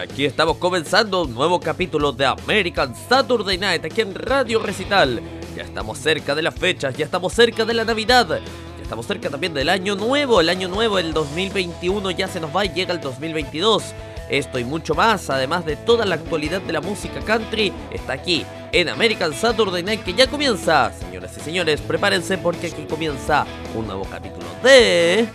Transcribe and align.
aquí 0.00 0.24
estamos 0.24 0.58
comenzando 0.58 1.22
un 1.22 1.34
nuevo 1.34 1.58
capítulo 1.60 2.12
de 2.12 2.26
American 2.26 2.94
Saturday 2.94 3.58
Night 3.58 3.84
aquí 3.84 4.00
en 4.00 4.14
Radio 4.14 4.60
Recital. 4.60 5.20
Ya 5.56 5.62
estamos 5.62 5.98
cerca 5.98 6.34
de 6.34 6.42
las 6.42 6.54
fechas, 6.54 6.96
ya 6.96 7.04
estamos 7.04 7.32
cerca 7.32 7.64
de 7.64 7.74
la 7.74 7.84
Navidad, 7.84 8.28
ya 8.28 8.82
estamos 8.82 9.06
cerca 9.06 9.28
también 9.28 9.54
del 9.54 9.68
año 9.68 9.96
nuevo. 9.96 10.40
El 10.40 10.48
año 10.50 10.68
nuevo, 10.68 10.98
el 10.98 11.12
2021 11.12 12.10
ya 12.12 12.28
se 12.28 12.40
nos 12.40 12.54
va 12.54 12.64
y 12.64 12.70
llega 12.70 12.92
el 12.92 13.00
2022. 13.00 13.82
Esto 14.30 14.58
y 14.58 14.64
mucho 14.64 14.94
más, 14.94 15.30
además 15.30 15.64
de 15.64 15.76
toda 15.76 16.04
la 16.04 16.16
actualidad 16.16 16.60
de 16.60 16.72
la 16.72 16.80
música 16.80 17.20
country, 17.20 17.72
está 17.90 18.12
aquí 18.12 18.44
en 18.72 18.90
American 18.90 19.32
Saturday 19.32 19.82
Night 19.82 20.04
que 20.04 20.12
ya 20.12 20.26
comienza. 20.26 20.92
Señoras 20.92 21.36
y 21.36 21.40
señores, 21.40 21.80
prepárense 21.80 22.36
porque 22.38 22.66
aquí 22.68 22.84
comienza 22.84 23.46
un 23.74 23.86
nuevo 23.86 24.04
capítulo 24.04 24.46
de... 24.62 25.26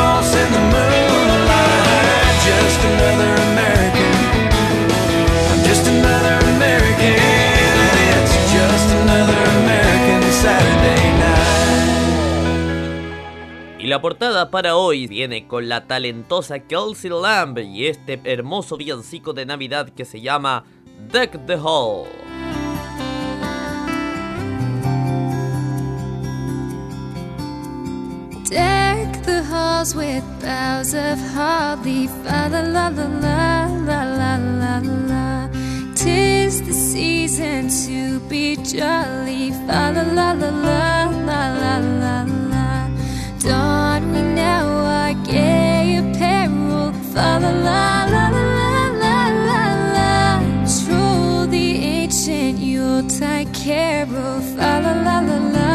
moss 0.00 0.34
in 0.34 0.48
the 0.56 0.64
moonlight. 0.74 2.36
Just 2.48 2.80
another 2.92 3.32
American. 3.50 4.12
I'm 5.50 5.60
just 5.68 5.84
another 5.86 6.36
American. 6.54 7.16
It's 8.16 8.34
just 8.56 8.88
another 9.02 9.40
American 9.60 10.22
Saturday 10.44 11.04
night. 11.24 11.40
Y 13.78 13.86
la 13.86 14.00
portada 14.00 14.50
para 14.50 14.76
hoy 14.76 15.06
viene 15.06 15.46
con 15.46 15.68
la 15.68 15.86
talentosa 15.86 16.60
Kelsey 16.60 17.10
Lamb 17.10 17.58
y 17.58 17.86
este 17.86 18.20
hermoso 18.24 18.76
villancico 18.76 19.32
de 19.32 19.46
Navidad 19.46 19.88
que 19.88 20.04
se 20.04 20.20
llama 20.20 20.64
Deck 21.10 21.46
the 21.46 21.56
Hall. 21.56 22.06
Deck 28.50 28.89
the 29.24 29.42
halls 29.42 29.94
with 29.94 30.24
boughs 30.40 30.94
of 30.94 31.18
holly. 31.34 32.06
Fa 32.06 32.48
la 32.52 32.60
la 32.60 32.88
la 32.88 33.06
la 33.24 33.66
la 33.88 34.02
la 34.04 34.36
la 34.60 34.74
la. 35.10 35.48
Tis 35.94 36.62
the 36.62 36.72
season 36.72 37.68
to 37.68 38.20
be 38.28 38.56
jolly. 38.56 39.50
Fa 39.66 39.92
la 39.94 40.02
la 40.02 40.32
la 40.32 40.50
la 40.66 41.08
la 41.28 41.42
la 41.62 41.74
la 42.02 42.16
la. 42.52 42.88
Don 43.40 44.12
we 44.12 44.22
now 44.22 44.66
our 44.98 45.14
gay 45.24 45.96
apparel. 46.02 46.92
Fa 47.12 47.38
la 47.42 47.50
la 47.66 48.04
la 48.14 48.24
la 48.28 48.66
la 49.02 49.18
la 49.48 49.64
la. 49.96 50.14
Troll 50.76 51.46
the 51.46 51.68
ancient 51.98 52.58
Yuletide 52.58 53.52
carol. 53.54 54.40
Fa 54.56 54.80
la 54.84 54.92
la 55.06 55.20
la 55.20 55.38
la 55.38 55.38
la 55.56 55.69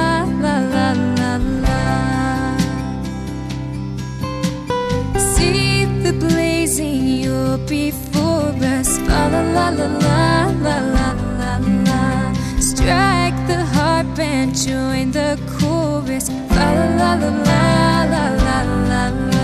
the 6.05 6.13
blazing 6.13 7.07
Yule 7.23 7.57
before 7.67 8.53
us. 8.61 8.99
La 9.07 9.25
la 9.27 9.41
la 9.41 9.69
la 9.69 9.87
la 9.97 10.49
la 10.65 10.77
la 10.95 11.07
la 11.39 11.57
la. 11.87 12.33
Strike 12.59 13.39
the 13.47 13.65
harp 13.73 14.19
and 14.19 14.55
join 14.55 15.09
the 15.09 15.31
chorus. 15.57 16.29
La 16.57 16.67
la 16.77 16.87
la 16.99 17.11
la 17.15 17.29
la 17.41 18.03
la 18.13 18.25
la 18.45 18.59
la 18.89 19.34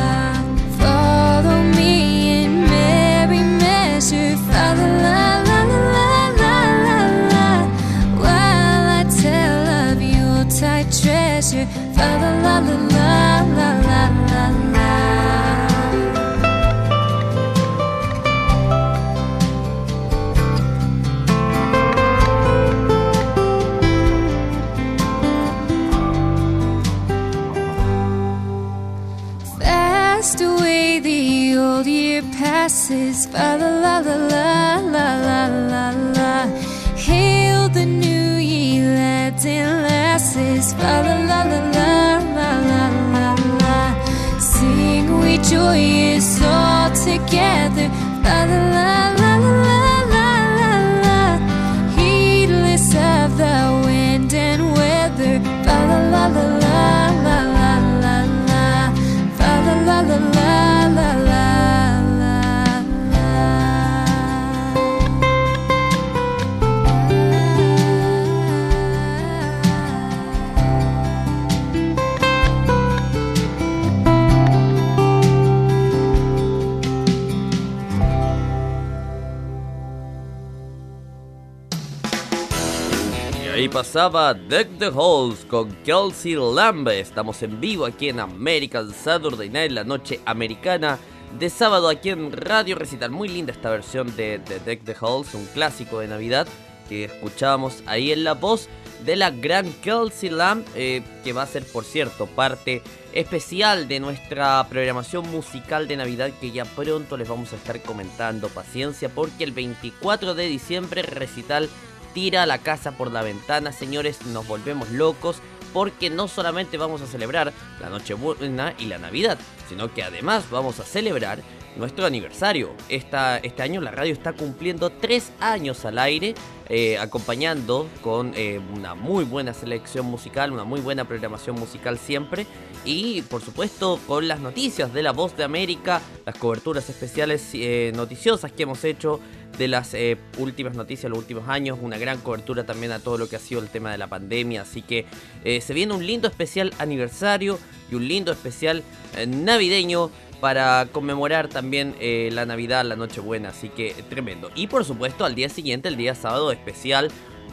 pasaba 83.91 84.33
Deck 84.33 84.69
the 84.79 84.85
Halls 84.85 85.43
con 85.49 85.69
Kelsey 85.83 86.35
Lamb. 86.35 86.87
Estamos 86.87 87.43
en 87.43 87.59
vivo 87.59 87.85
aquí 87.85 88.07
en 88.07 88.21
American 88.21 88.89
Saturday 88.93 89.49
Night, 89.49 89.73
la 89.73 89.83
noche 89.83 90.21
americana 90.25 90.97
de 91.37 91.49
sábado 91.49 91.89
aquí 91.89 92.07
en 92.07 92.31
Radio 92.31 92.77
Recital. 92.77 93.11
Muy 93.11 93.27
linda 93.27 93.51
esta 93.51 93.69
versión 93.69 94.15
de, 94.15 94.39
de 94.39 94.59
Deck 94.59 94.85
the 94.85 94.95
Halls, 94.97 95.33
un 95.33 95.45
clásico 95.47 95.99
de 95.99 96.07
Navidad 96.07 96.47
que 96.87 97.03
escuchábamos 97.03 97.83
ahí 97.85 98.13
en 98.13 98.23
la 98.23 98.33
voz 98.33 98.69
de 99.03 99.17
la 99.17 99.29
gran 99.29 99.69
Kelsey 99.81 100.29
Lamb, 100.29 100.63
eh, 100.73 101.03
que 101.25 101.33
va 101.33 101.41
a 101.41 101.47
ser, 101.47 101.65
por 101.65 101.83
cierto, 101.83 102.27
parte 102.27 102.81
especial 103.11 103.89
de 103.89 103.99
nuestra 103.99 104.65
programación 104.69 105.29
musical 105.29 105.89
de 105.89 105.97
Navidad 105.97 106.31
que 106.39 106.51
ya 106.51 106.63
pronto 106.63 107.17
les 107.17 107.27
vamos 107.27 107.51
a 107.51 107.57
estar 107.57 107.81
comentando. 107.81 108.47
Paciencia, 108.47 109.09
porque 109.09 109.43
el 109.43 109.51
24 109.51 110.33
de 110.33 110.47
diciembre 110.47 111.01
recital 111.01 111.67
tira 112.13 112.45
la 112.45 112.57
casa 112.59 112.91
por 112.91 113.11
la 113.11 113.21
ventana, 113.21 113.71
señores, 113.71 114.25
nos 114.27 114.47
volvemos 114.47 114.89
locos 114.91 115.37
porque 115.73 116.09
no 116.09 116.27
solamente 116.27 116.77
vamos 116.77 117.01
a 117.01 117.07
celebrar 117.07 117.53
la 117.79 117.89
Nochebuena 117.89 118.73
y 118.77 118.85
la 118.85 118.97
Navidad, 118.97 119.37
sino 119.69 119.93
que 119.93 120.03
además 120.03 120.49
vamos 120.49 120.79
a 120.79 120.83
celebrar 120.83 121.41
nuestro 121.75 122.05
aniversario. 122.05 122.71
Esta, 122.89 123.37
este 123.37 123.63
año 123.63 123.81
la 123.81 123.91
radio 123.91 124.13
está 124.13 124.33
cumpliendo 124.33 124.89
tres 124.89 125.31
años 125.39 125.85
al 125.85 125.99
aire, 125.99 126.35
eh, 126.69 126.97
acompañando 126.97 127.87
con 128.01 128.33
eh, 128.35 128.59
una 128.75 128.95
muy 128.95 129.25
buena 129.25 129.53
selección 129.53 130.05
musical, 130.05 130.51
una 130.51 130.63
muy 130.63 130.79
buena 130.79 131.05
programación 131.05 131.59
musical 131.59 131.97
siempre, 131.97 132.45
y 132.85 133.21
por 133.23 133.41
supuesto 133.41 133.99
con 134.07 134.27
las 134.27 134.39
noticias 134.39 134.93
de 134.93 135.03
La 135.03 135.11
Voz 135.11 135.35
de 135.35 135.43
América, 135.43 136.01
las 136.25 136.37
coberturas 136.37 136.89
especiales 136.89 137.49
eh, 137.53 137.91
noticiosas 137.95 138.51
que 138.51 138.63
hemos 138.63 138.83
hecho 138.83 139.19
de 139.57 139.67
las 139.67 139.95
últimas 140.37 140.75
noticias, 140.75 141.09
los 141.09 141.19
últimos 141.19 141.47
años, 141.49 141.77
una 141.81 141.97
gran 141.97 142.19
cobertura 142.19 142.63
también 142.63 142.93
a 142.93 142.99
todo 142.99 143.17
lo 143.17 143.27
que 143.27 143.35
ha 143.35 143.39
sido 143.39 143.61
el 143.61 143.67
tema 143.67 143.91
de 143.91 143.97
la 143.97 144.07
pandemia, 144.07 144.61
así 144.61 144.81
que 144.81 145.05
se 145.43 145.73
viene 145.73 145.93
un 145.93 146.07
lindo 146.07 146.29
especial 146.29 146.73
aniversario 146.79 147.59
y 147.91 147.95
un 147.95 148.07
lindo 148.07 148.31
especial 148.31 148.81
navideño 149.27 150.09
para 150.41 150.87
conmemorar 150.91 151.47
también 151.47 151.95
eh, 151.99 152.29
la 152.33 152.45
Navidad, 152.45 152.83
la 152.83 152.95
Nochebuena, 152.95 153.49
así 153.49 153.69
que 153.69 153.93
tremendo. 154.09 154.49
Y 154.55 154.67
por 154.67 154.83
supuesto 154.83 155.23
al 155.23 155.35
día 155.35 155.47
siguiente, 155.47 155.87
el 155.87 155.95
día 155.95 156.15
sábado 156.15 156.51
especial 156.51 157.09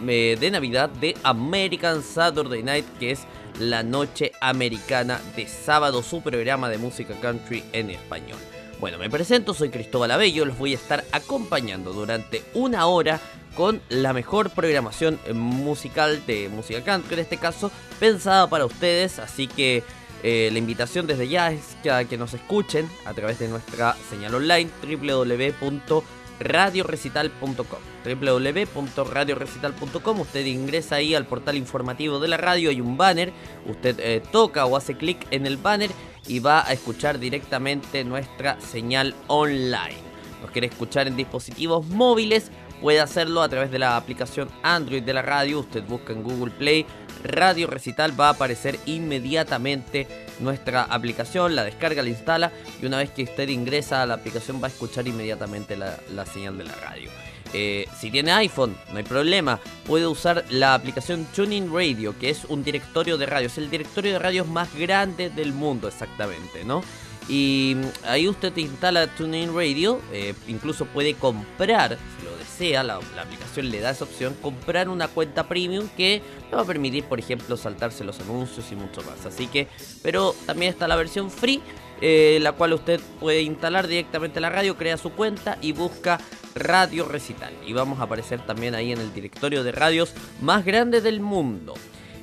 eh, 0.06 0.37
de 0.40 0.50
Navidad 0.50 0.88
de 0.88 1.14
American 1.23 2.02
Saturday 2.02 2.62
Night, 2.62 2.87
que 2.99 3.12
es 3.12 3.20
la 3.61 3.82
noche 3.82 4.32
americana 4.40 5.20
de 5.37 5.46
sábado, 5.46 6.02
su 6.02 6.23
programa 6.23 6.69
de 6.69 6.79
música 6.79 7.14
country 7.20 7.62
en 7.73 7.90
español. 7.90 8.38
Bueno, 8.81 8.96
me 8.96 9.11
presento, 9.11 9.55
soy 9.55 9.70
Cristóbal 9.70 10.12
Abello, 10.12 10.44
los 10.44 10.56
voy 10.56 10.73
a 10.73 10.76
estar 10.76 11.05
acompañando 11.12 11.93
durante 11.93 12.43
una 12.55 12.87
hora 12.87 13.20
con 13.56 13.82
la 13.88 14.12
mejor 14.12 14.50
programación 14.50 15.19
eh, 15.26 15.32
musical 15.32 16.25
de 16.26 16.49
música 16.49 16.82
country, 16.82 17.14
en 17.14 17.20
este 17.20 17.37
caso 17.38 17.73
pensada 17.99 18.49
para 18.49 18.64
ustedes, 18.64 19.19
así 19.19 19.49
que 19.49 19.82
eh, 20.23 20.50
la 20.53 20.59
invitación 20.59 21.06
desde 21.06 21.29
ya 21.29 21.50
es 21.53 21.76
que, 21.82 21.91
a 21.91 22.05
que 22.05 22.19
nos 22.19 22.35
escuchen 22.35 22.91
a 23.05 23.15
través 23.15 23.38
de 23.38 23.47
nuestra 23.49 23.97
señal 24.11 24.35
online 24.35 24.69
www.radiorecital.com 24.82 27.79
www.radiorecital.com 28.05 30.20
Usted 30.20 30.44
ingresa 30.47 30.97
ahí 30.97 31.15
al 31.15 31.26
portal 31.26 31.56
informativo 31.56 32.19
de 32.19 32.26
la 32.29 32.37
radio, 32.37 32.70
hay 32.70 32.81
un 32.81 32.97
banner, 32.97 33.32
usted 33.67 33.99
eh, 34.00 34.23
toca 34.32 34.67
o 34.67 34.76
hace 34.76 34.97
clic 34.97 35.26
en 35.31 35.47
el 35.47 35.56
banner 35.56 35.91
y 36.26 36.41
va 36.41 36.67
a 36.67 36.73
escuchar 36.73 37.19
directamente 37.19 38.05
nuestra 38.05 38.61
señal 38.61 39.15
online. 39.29 40.09
Nos 40.43 40.50
quiere 40.50 40.67
escuchar 40.69 41.06
en 41.06 41.17
dispositivos 41.17 41.87
móviles, 41.87 42.50
puede 42.81 43.00
hacerlo 43.00 43.43
a 43.43 43.49
través 43.49 43.70
de 43.70 43.79
la 43.79 43.97
aplicación 43.97 44.49
Android 44.62 45.03
de 45.03 45.15
la 45.15 45.23
radio. 45.23 45.61
Usted 45.61 45.85
busca 45.85 46.12
en 46.12 46.23
Google 46.23 46.53
Play 46.53 46.85
Radio 47.23 47.67
Recital, 47.67 48.19
va 48.19 48.29
a 48.29 48.32
aparecer 48.32 48.79
inmediatamente 48.87 50.06
nuestra 50.41 50.82
aplicación, 50.85 51.56
la 51.56 51.65
descarga, 51.65 52.03
la 52.03 52.09
instala 52.09 52.53
y 52.81 52.87
una 52.87 52.99
vez 52.99 53.11
que 53.11 53.25
usted 53.25 53.49
ingresa 53.49 54.03
a 54.03 54.06
la 54.06 54.15
aplicación 54.15 54.62
va 54.62 54.67
a 54.67 54.70
escuchar 54.70 55.06
inmediatamente 55.09 55.76
la, 55.76 56.26
señal 56.26 56.59
de 56.59 56.65
la 56.65 56.75
radio. 56.76 57.11
Eh, 57.55 57.87
si 57.99 58.11
tiene 58.11 58.32
iPhone, 58.32 58.76
no 58.93 58.99
hay 58.99 59.05
problema, 59.05 59.59
puede 59.87 60.06
usar 60.06 60.44
la 60.50 60.75
aplicación 60.75 61.26
Tuning 61.35 61.73
Radio, 61.73 62.15
que 62.19 62.29
es 62.31 62.44
un 62.44 62.62
directorio 62.62 63.17
de 63.17 63.26
radios, 63.26 63.56
el 63.56 63.70
directorio 63.70 64.12
de 64.12 64.19
radios 64.19 64.47
más 64.47 64.75
grande 64.75 65.31
del 65.31 65.53
mundo 65.53 65.88
exactamente, 65.88 66.65
¿no? 66.65 66.82
Y 67.29 67.76
ahí 68.05 68.26
usted 68.26 68.56
instala 68.56 69.06
TuneIn 69.06 69.55
Radio, 69.55 70.00
eh, 70.12 70.35
incluso 70.47 70.87
puede 70.87 71.15
comprar, 71.15 71.99
desea, 72.38 72.82
la, 72.82 72.96
aplicación 72.96 73.70
le 73.70 73.81
da 73.81 73.90
esa 73.90 74.05
opción, 74.05 74.35
comprar 74.40 74.88
una 74.88 75.08
cuenta 75.08 75.49
premium 75.49 75.88
que 75.96 76.23
le 76.50 76.56
va 76.56 76.62
a 76.62 76.64
permitir, 76.64 77.05
por 77.05 77.19
ejemplo, 77.19 77.56
saltarse 77.56 78.05
los 78.05 78.20
anuncios 78.20 78.70
y 78.73 78.76
mucho 78.76 79.02
más. 79.02 79.26
Así 79.26 79.46
que, 79.46 79.69
pero 80.02 80.35
también 80.46 80.73
está 80.73 80.88
la 80.88 80.96
versión 80.96 81.31
free, 81.31 81.61
eh, 82.00 82.38
la 82.40 82.52
cual 82.52 82.73
usted 82.75 83.00
puede 83.20 83.43
instalar 83.43 83.88
directamente 83.88 84.40
la 84.40 84.50
radio, 84.50 84.76
crea 84.76 84.96
su 84.96 85.11
cuenta 85.11 85.58
y 85.61 85.73
busca 85.73 86.19
Radio 86.55 87.05
Recital. 87.05 87.52
Y 87.67 87.73
vamos 87.73 88.00
a 88.00 88.05
aparecer 88.05 88.44
también 88.46 88.75
ahí 88.75 88.93
en 88.93 89.00
el 89.00 89.12
directorio 89.12 89.64
de 89.64 89.73
radios 89.73 90.14
más 90.41 90.64
grande 90.64 91.00
del 91.00 91.20
mundo. 91.20 91.75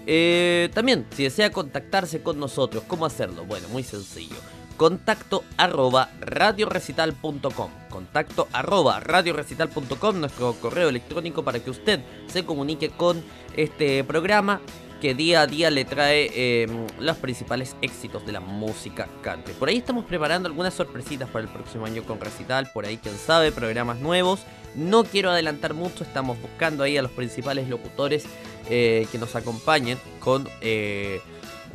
Eh, 0.08 0.70
también, 0.74 1.06
si 1.16 1.24
desea 1.24 1.52
contactarse 1.52 2.22
con 2.22 2.40
nosotros, 2.40 2.84
¿cómo 2.88 3.06
hacerlo? 3.06 3.44
Bueno, 3.46 3.68
muy 3.70 3.84
sencillo 3.84 4.36
contacto 4.78 5.44
arroba 5.58 6.10
radiorecital.com. 6.20 7.72
Contacto 7.90 8.48
arroba 8.52 9.00
radiorecital.com, 9.00 10.20
nuestro 10.20 10.54
correo 10.54 10.90
electrónico 10.90 11.44
para 11.44 11.60
que 11.60 11.70
usted 11.70 12.02
se 12.28 12.46
comunique 12.46 12.90
con 12.90 13.24
este 13.56 14.04
programa 14.04 14.62
que 15.02 15.14
día 15.14 15.42
a 15.42 15.48
día 15.48 15.70
le 15.70 15.86
trae 15.86 16.32
eh, 16.34 16.68
los 17.00 17.18
principales 17.18 17.76
éxitos 17.82 18.26
de 18.26 18.32
la 18.32 18.40
música 18.40 19.08
country. 19.22 19.54
Por 19.54 19.70
ahí 19.70 19.78
estamos 19.78 20.06
preparando 20.06 20.48
algunas 20.48 20.74
sorpresitas 20.74 21.30
para 21.30 21.46
el 21.46 21.52
próximo 21.52 21.86
año 21.86 22.04
con 22.04 22.20
Recital, 22.20 22.70
por 22.74 22.86
ahí 22.86 22.98
quién 22.98 23.18
sabe, 23.18 23.52
programas 23.52 24.00
nuevos. 24.00 24.42
No 24.74 25.04
quiero 25.04 25.30
adelantar 25.30 25.74
mucho, 25.74 26.04
estamos 26.04 26.42
buscando 26.42 26.84
ahí 26.84 26.98
a 26.98 27.02
los 27.02 27.12
principales 27.12 27.70
locutores 27.70 28.26
eh, 28.70 29.08
que 29.12 29.18
nos 29.18 29.36
acompañen 29.36 29.98
con... 30.20 30.48
Eh, 30.62 31.22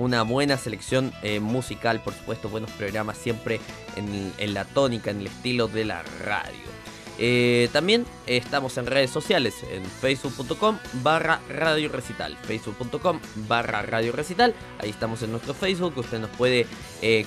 una 0.00 0.22
buena 0.22 0.56
selección 0.56 1.12
eh, 1.22 1.40
musical, 1.40 2.00
por 2.00 2.14
supuesto, 2.14 2.48
buenos 2.48 2.70
programas 2.70 3.18
siempre 3.18 3.60
en, 3.96 4.54
la 4.54 4.64
tónica, 4.64 5.10
en 5.10 5.20
el 5.20 5.26
estilo 5.26 5.68
de 5.68 5.84
la 5.84 6.02
radio. 6.24 6.70
Eh, 7.18 7.68
también 7.70 8.06
estamos 8.26 8.78
en 8.78 8.86
redes 8.86 9.10
sociales, 9.10 9.54
en 9.70 9.84
facebook.com 9.84 10.78
barra 11.02 11.40
radio 11.50 11.90
recital, 11.90 12.34
facebook.com 12.38 13.20
barra 13.46 13.82
radio 13.82 14.12
recital, 14.12 14.54
ahí 14.78 14.88
estamos 14.88 15.22
en 15.22 15.32
nuestro 15.32 15.52
Facebook, 15.52 15.92
usted 15.98 16.18
nos 16.18 16.30
puede 16.30 16.66
eh, 17.02 17.26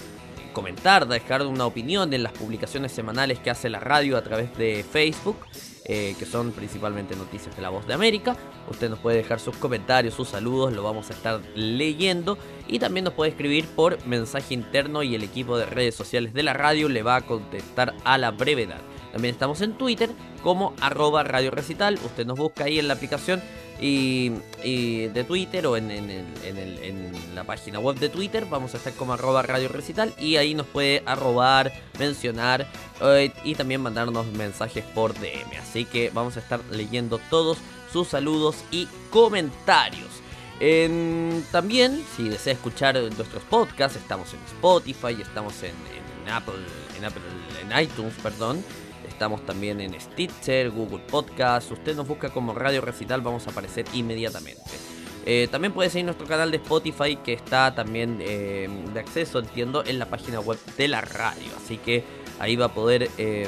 comentar, 0.52 1.08
dejar 1.08 1.46
una 1.46 1.68
opinión 1.68 2.12
en 2.12 2.24
las 2.24 2.32
publicaciones 2.32 2.92
semanales 2.92 3.38
que 3.38 3.52
hace 3.52 3.70
la 3.70 3.80
radio 3.80 4.18
a 4.18 4.24
través 4.24 4.58
de 4.58 4.84
Facebook. 4.84 5.38
Eh, 5.86 6.16
que 6.18 6.26
son 6.26 6.54
principalmente 6.54 7.14
noticias 7.14 7.54
de 7.58 7.62
la 7.62 7.68
voz 7.68 7.86
de 7.86 7.94
América. 7.94 8.38
Usted 8.70 8.90
nos 8.90 9.00
puede 9.00 9.18
dejar 9.18 9.42
sus 9.42 9.58
comentarios, 9.58 10.14
sus 10.14 10.30
saludos, 10.30 10.72
lo 10.72 10.82
vamos 10.82 11.10
a 11.10 11.14
estar 11.14 11.42
leyendo. 11.56 12.38
Y 12.70 12.80
también 12.80 13.04
nos 13.04 13.14
puede 13.14 13.32
escribir 13.32 13.66
por 13.68 14.06
mensaje 14.08 14.54
interno 14.54 15.04
y 15.04 15.14
el 15.14 15.24
equipo 15.24 15.58
de 15.58 15.66
redes 15.66 15.94
sociales 15.94 16.34
de 16.34 16.44
la 16.44 16.54
radio 16.54 16.88
le 16.88 17.04
va 17.04 17.18
a 17.18 17.22
contestar 17.22 17.94
a 18.06 18.18
la 18.18 18.32
brevedad. 18.32 18.80
También 19.12 19.34
estamos 19.34 19.60
en 19.60 19.74
Twitter 19.74 20.10
como 20.42 20.74
arroba 20.80 21.24
radio 21.24 21.52
recital. 21.52 22.00
Usted 22.06 22.26
nos 22.26 22.40
busca 22.40 22.64
ahí 22.64 22.80
en 22.80 22.88
la 22.88 22.94
aplicación 22.94 23.42
y, 23.84 25.08
de 25.08 25.24
Twitter 25.26 25.68
o 25.68 25.76
en, 25.76 25.92
el, 25.92 26.26
en, 26.44 27.36
la 27.36 27.44
página 27.44 27.80
web 27.80 27.98
de 27.98 28.10
Twitter. 28.10 28.46
Vamos 28.50 28.74
a 28.74 28.78
estar 28.78 28.94
como 28.94 29.14
arroba 29.14 29.42
radio 29.42 29.68
recital 29.68 30.14
y 30.18 30.38
ahí 30.38 30.54
nos 30.56 30.68
puede 30.68 31.04
arrobar, 31.06 31.74
mencionar 32.00 32.68
eh, 33.02 33.32
y 33.44 33.56
también 33.56 33.82
mandarnos 33.82 34.26
mensajes 34.28 34.86
por 34.96 35.14
DM. 35.14 35.58
Así 35.62 35.86
que 35.86 36.12
vamos 36.14 36.38
a 36.38 36.40
estar 36.40 36.62
leyendo 36.72 37.20
todos 37.30 37.58
sus 37.92 38.08
saludos 38.08 38.64
y 38.72 38.88
comentarios. 39.10 40.10
En, 40.60 41.44
también, 41.52 42.04
si 42.16 42.30
desea 42.30 42.54
escuchar 42.54 42.96
nuestros 42.96 43.44
podcasts, 43.50 43.98
estamos 43.98 44.34
en 44.34 44.40
Spotify, 44.46 45.22
estamos 45.22 45.62
en 45.64 45.74
Apple, 46.32 46.54
en 46.98 47.04
Apple, 47.04 47.22
en 47.62 47.84
iTunes, 47.84 48.14
perdón. 48.24 48.64
Estamos 49.08 49.46
también 49.46 49.82
en 49.82 50.00
Stitcher, 50.00 50.70
Google 50.72 51.04
Podcast. 51.10 51.72
Usted 51.72 51.96
nos 51.96 52.08
busca 52.08 52.30
como 52.30 52.54
Radio 52.54 52.82
Recital, 52.82 53.22
vamos 53.22 53.48
a 53.48 53.52
aparecer 53.52 53.86
inmediatamente. 53.94 54.62
Eh, 55.26 55.48
también 55.50 55.74
puede 55.74 55.90
seguir 55.90 56.06
nuestro 56.06 56.28
canal 56.28 56.52
de 56.52 56.58
Spotify 56.58 57.16
que 57.16 57.34
está 57.34 57.74
también 57.74 58.18
eh, 58.22 58.68
de 58.94 59.00
acceso, 59.00 59.40
entiendo, 59.40 59.84
en 59.86 60.00
la 60.00 60.08
página 60.08 60.40
web 60.40 60.60
de 60.78 60.88
la 60.88 61.02
radio. 61.02 61.48
Así 61.64 61.78
que 61.78 62.04
ahí 62.40 62.56
va 62.56 62.66
a 62.66 62.74
poder 62.74 63.10
eh, 63.18 63.48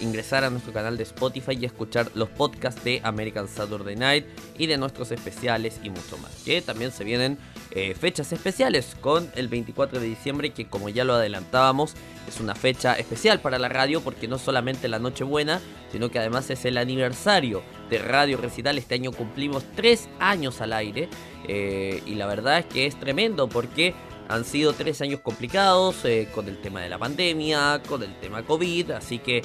ingresar 0.00 0.44
a 0.44 0.50
nuestro 0.50 0.72
canal 0.72 0.96
de 0.96 1.02
Spotify 1.02 1.58
y 1.60 1.66
escuchar 1.66 2.10
los 2.14 2.30
podcasts 2.30 2.82
de 2.82 3.00
American 3.04 3.46
Saturday 3.46 3.96
Night 3.96 4.26
y 4.56 4.66
de 4.66 4.78
nuestros 4.78 5.10
especiales 5.10 5.80
y 5.82 5.90
mucho 5.90 6.16
más. 6.18 6.32
Que 6.44 6.62
también 6.62 6.92
se 6.92 7.04
vienen 7.04 7.38
eh, 7.78 7.94
fechas 7.94 8.32
especiales 8.32 8.96
con 9.02 9.30
el 9.34 9.48
24 9.48 10.00
de 10.00 10.06
diciembre 10.06 10.48
que 10.48 10.66
como 10.66 10.88
ya 10.88 11.04
lo 11.04 11.12
adelantábamos 11.12 11.92
es 12.26 12.40
una 12.40 12.54
fecha 12.54 12.94
especial 12.94 13.38
para 13.40 13.58
la 13.58 13.68
radio 13.68 14.00
porque 14.00 14.28
no 14.28 14.38
solamente 14.38 14.88
la 14.88 14.98
Nochebuena, 14.98 15.60
sino 15.92 16.08
que 16.08 16.18
además 16.18 16.48
es 16.48 16.64
el 16.64 16.78
aniversario 16.78 17.62
de 17.90 17.98
Radio 17.98 18.38
Recital. 18.38 18.78
Este 18.78 18.94
año 18.94 19.12
cumplimos 19.12 19.62
tres 19.74 20.08
años 20.18 20.62
al 20.62 20.72
aire 20.72 21.10
eh, 21.46 22.02
y 22.06 22.14
la 22.14 22.26
verdad 22.26 22.60
es 22.60 22.64
que 22.64 22.86
es 22.86 22.98
tremendo 22.98 23.46
porque 23.46 23.92
han 24.26 24.46
sido 24.46 24.72
tres 24.72 25.02
años 25.02 25.20
complicados 25.20 26.02
eh, 26.06 26.30
con 26.34 26.48
el 26.48 26.56
tema 26.56 26.80
de 26.80 26.88
la 26.88 26.96
pandemia, 26.96 27.82
con 27.86 28.02
el 28.02 28.18
tema 28.20 28.42
COVID, 28.42 28.92
así 28.92 29.18
que 29.18 29.42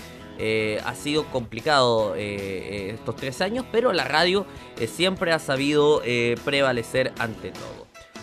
ha 0.83 0.95
sido 0.95 1.25
complicado 1.25 2.15
estos 2.15 3.15
tres 3.15 3.41
años, 3.41 3.63
pero 3.71 3.93
la 3.93 4.05
radio 4.05 4.47
siempre 4.87 5.33
ha 5.33 5.37
sabido 5.37 6.01
prevalecer 6.43 7.13
ante 7.19 7.51
todo. 7.51 7.80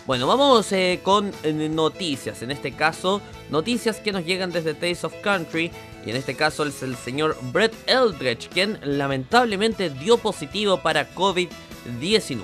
Bueno, 0.09 0.25
vamos 0.25 0.73
con 1.03 1.31
noticias, 1.75 2.41
en 2.41 2.49
este 2.49 2.71
caso 2.71 3.21
noticias 3.51 3.97
que 3.97 4.11
nos 4.11 4.25
llegan 4.25 4.51
desde 4.51 4.73
Taste 4.73 5.05
of 5.05 5.13
Country 5.21 5.69
y 6.03 6.09
en 6.09 6.15
este 6.15 6.33
caso 6.33 6.65
es 6.65 6.81
el 6.81 6.95
señor 6.95 7.37
Brett 7.53 7.75
Eldredge, 7.85 8.49
quien 8.49 8.79
lamentablemente 8.81 9.91
dio 9.91 10.17
positivo 10.17 10.81
para 10.81 11.13
COVID-19. 11.13 12.41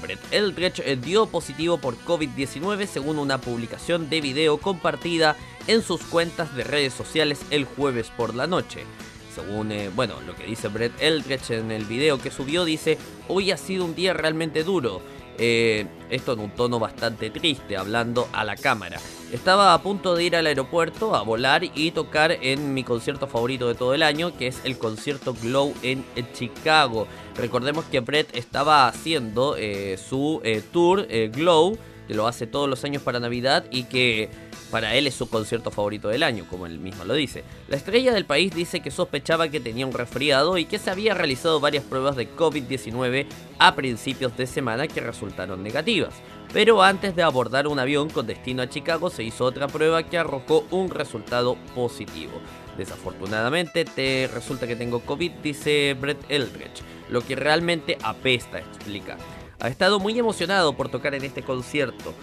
Brett 0.00 0.20
Eldredge 0.30 0.96
dio 1.00 1.26
positivo 1.26 1.76
por 1.78 1.98
COVID-19 2.04 2.86
según 2.86 3.18
una 3.18 3.40
publicación 3.40 4.08
de 4.08 4.20
video 4.20 4.58
compartida 4.58 5.36
en 5.66 5.82
sus 5.82 6.02
cuentas 6.02 6.54
de 6.54 6.62
redes 6.62 6.94
sociales 6.94 7.40
el 7.50 7.64
jueves 7.64 8.12
por 8.16 8.36
la 8.36 8.46
noche. 8.46 8.84
Según, 9.34 9.72
eh, 9.72 9.90
bueno, 9.92 10.20
lo 10.24 10.36
que 10.36 10.44
dice 10.44 10.68
Brett 10.68 10.92
Eldredge 11.00 11.50
en 11.50 11.72
el 11.72 11.84
video 11.84 12.20
que 12.20 12.30
subió, 12.30 12.64
dice, 12.64 12.96
hoy 13.26 13.50
ha 13.50 13.56
sido 13.56 13.86
un 13.86 13.96
día 13.96 14.12
realmente 14.12 14.62
duro. 14.62 15.02
Eh, 15.44 15.86
esto 16.08 16.34
en 16.34 16.38
un 16.38 16.50
tono 16.52 16.78
bastante 16.78 17.30
triste, 17.30 17.76
hablando 17.76 18.28
a 18.32 18.44
la 18.44 18.54
cámara. 18.54 19.00
Estaba 19.32 19.74
a 19.74 19.82
punto 19.82 20.14
de 20.14 20.22
ir 20.22 20.36
al 20.36 20.46
aeropuerto 20.46 21.16
a 21.16 21.22
volar 21.22 21.64
y 21.64 21.90
tocar 21.90 22.30
en 22.30 22.74
mi 22.74 22.84
concierto 22.84 23.26
favorito 23.26 23.66
de 23.66 23.74
todo 23.74 23.92
el 23.92 24.04
año, 24.04 24.36
que 24.36 24.46
es 24.46 24.60
el 24.62 24.78
concierto 24.78 25.34
Glow 25.42 25.74
en 25.82 26.04
Chicago. 26.32 27.08
Recordemos 27.36 27.84
que 27.86 27.98
Brett 27.98 28.36
estaba 28.36 28.86
haciendo 28.86 29.56
eh, 29.56 29.96
su 29.96 30.40
eh, 30.44 30.62
tour 30.72 31.06
eh, 31.08 31.28
Glow, 31.34 31.76
que 32.06 32.14
lo 32.14 32.28
hace 32.28 32.46
todos 32.46 32.68
los 32.68 32.84
años 32.84 33.02
para 33.02 33.18
Navidad 33.18 33.64
y 33.70 33.84
que 33.84 34.28
para 34.72 34.94
él 34.94 35.06
es 35.06 35.14
su 35.14 35.28
concierto 35.28 35.70
favorito 35.70 36.08
del 36.08 36.22
año, 36.22 36.46
como 36.48 36.64
él 36.64 36.80
mismo 36.80 37.04
lo 37.04 37.12
dice. 37.12 37.44
La 37.68 37.76
estrella 37.76 38.14
del 38.14 38.24
país 38.24 38.54
dice 38.54 38.80
que 38.80 38.90
sospechaba 38.90 39.48
que 39.48 39.60
tenía 39.60 39.86
un 39.86 39.92
resfriado 39.92 40.56
y 40.56 40.64
que 40.64 40.78
se 40.78 40.90
había 40.90 41.12
realizado 41.12 41.60
varias 41.60 41.84
pruebas 41.84 42.16
de 42.16 42.34
COVID-19 42.34 43.26
a 43.58 43.74
principios 43.74 44.34
de 44.34 44.46
semana 44.46 44.88
que 44.88 45.02
resultaron 45.02 45.62
negativas. 45.62 46.14
Pero 46.54 46.82
antes 46.82 47.14
de 47.14 47.22
abordar 47.22 47.68
un 47.68 47.78
avión 47.78 48.08
con 48.08 48.26
destino 48.26 48.62
a 48.62 48.68
Chicago 48.68 49.10
se 49.10 49.22
hizo 49.22 49.44
otra 49.44 49.68
prueba 49.68 50.04
que 50.04 50.16
arrojó 50.16 50.66
un 50.70 50.88
resultado 50.88 51.56
positivo. 51.74 52.32
Desafortunadamente 52.78 53.84
te 53.84 54.28
resulta 54.32 54.66
que 54.66 54.76
tengo 54.76 55.00
COVID, 55.00 55.32
dice 55.42 55.94
Brett 56.00 56.24
Eldredge, 56.30 56.82
lo 57.10 57.20
que 57.20 57.36
realmente 57.36 57.98
apesta, 58.02 58.58
explica. 58.58 59.18
Ha 59.60 59.68
estado 59.68 60.00
muy 60.00 60.18
emocionado 60.18 60.72
por 60.72 60.88
tocar 60.88 61.14
en 61.14 61.24
este 61.24 61.42
concierto. 61.42 62.14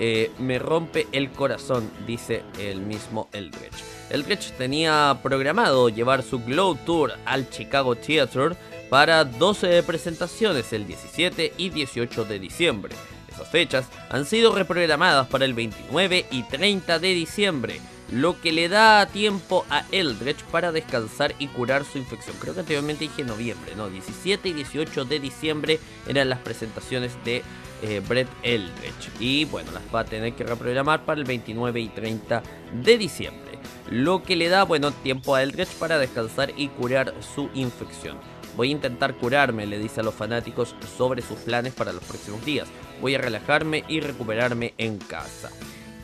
Eh, 0.00 0.30
me 0.38 0.58
rompe 0.58 1.06
el 1.12 1.30
corazón, 1.30 1.90
dice 2.06 2.44
el 2.58 2.80
mismo 2.80 3.28
Eldredge. 3.32 3.82
Eldredge 4.10 4.52
tenía 4.56 5.18
programado 5.22 5.88
llevar 5.88 6.22
su 6.22 6.38
Glow 6.40 6.76
Tour 6.76 7.12
al 7.24 7.50
Chicago 7.50 7.96
Theatre 7.96 8.56
para 8.88 9.24
12 9.24 9.82
presentaciones 9.82 10.72
el 10.72 10.86
17 10.86 11.52
y 11.56 11.70
18 11.70 12.24
de 12.24 12.38
diciembre. 12.38 12.94
Esas 13.28 13.48
fechas 13.48 13.86
han 14.08 14.24
sido 14.24 14.54
reprogramadas 14.54 15.26
para 15.26 15.44
el 15.44 15.54
29 15.54 16.26
y 16.30 16.42
30 16.44 16.98
de 16.98 17.08
diciembre, 17.08 17.80
lo 18.10 18.40
que 18.40 18.52
le 18.52 18.68
da 18.68 19.06
tiempo 19.06 19.66
a 19.68 19.84
Eldritch 19.92 20.42
para 20.44 20.72
descansar 20.72 21.34
y 21.38 21.48
curar 21.48 21.84
su 21.84 21.98
infección. 21.98 22.36
Creo 22.40 22.54
que 22.54 22.60
anteriormente 22.60 23.04
dije 23.04 23.24
noviembre, 23.24 23.74
no, 23.76 23.88
17 23.90 24.48
y 24.48 24.52
18 24.54 25.04
de 25.04 25.20
diciembre 25.20 25.80
eran 26.06 26.28
las 26.30 26.38
presentaciones 26.38 27.12
de 27.24 27.42
eh, 27.82 28.00
Brett 28.06 28.28
Eldritch. 28.42 29.10
Y 29.20 29.44
bueno, 29.46 29.70
las 29.72 29.82
va 29.94 30.00
a 30.00 30.04
tener 30.04 30.34
que 30.34 30.44
reprogramar 30.44 31.04
para 31.04 31.20
el 31.20 31.26
29 31.26 31.80
y 31.80 31.88
30 31.88 32.42
de 32.82 32.98
diciembre. 32.98 33.58
Lo 33.90 34.22
que 34.22 34.36
le 34.36 34.48
da, 34.48 34.64
bueno, 34.64 34.90
tiempo 34.90 35.34
a 35.34 35.42
Eldritch 35.42 35.74
para 35.74 35.98
descansar 35.98 36.52
y 36.56 36.68
curar 36.68 37.14
su 37.34 37.48
infección. 37.54 38.18
Voy 38.56 38.68
a 38.70 38.72
intentar 38.72 39.14
curarme, 39.14 39.66
le 39.66 39.78
dice 39.78 40.00
a 40.00 40.02
los 40.02 40.14
fanáticos 40.14 40.74
sobre 40.96 41.22
sus 41.22 41.38
planes 41.38 41.74
para 41.74 41.92
los 41.92 42.02
próximos 42.04 42.44
días. 42.44 42.68
Voy 43.00 43.14
a 43.14 43.18
relajarme 43.18 43.84
y 43.88 44.00
recuperarme 44.00 44.74
en 44.78 44.98
casa. 44.98 45.50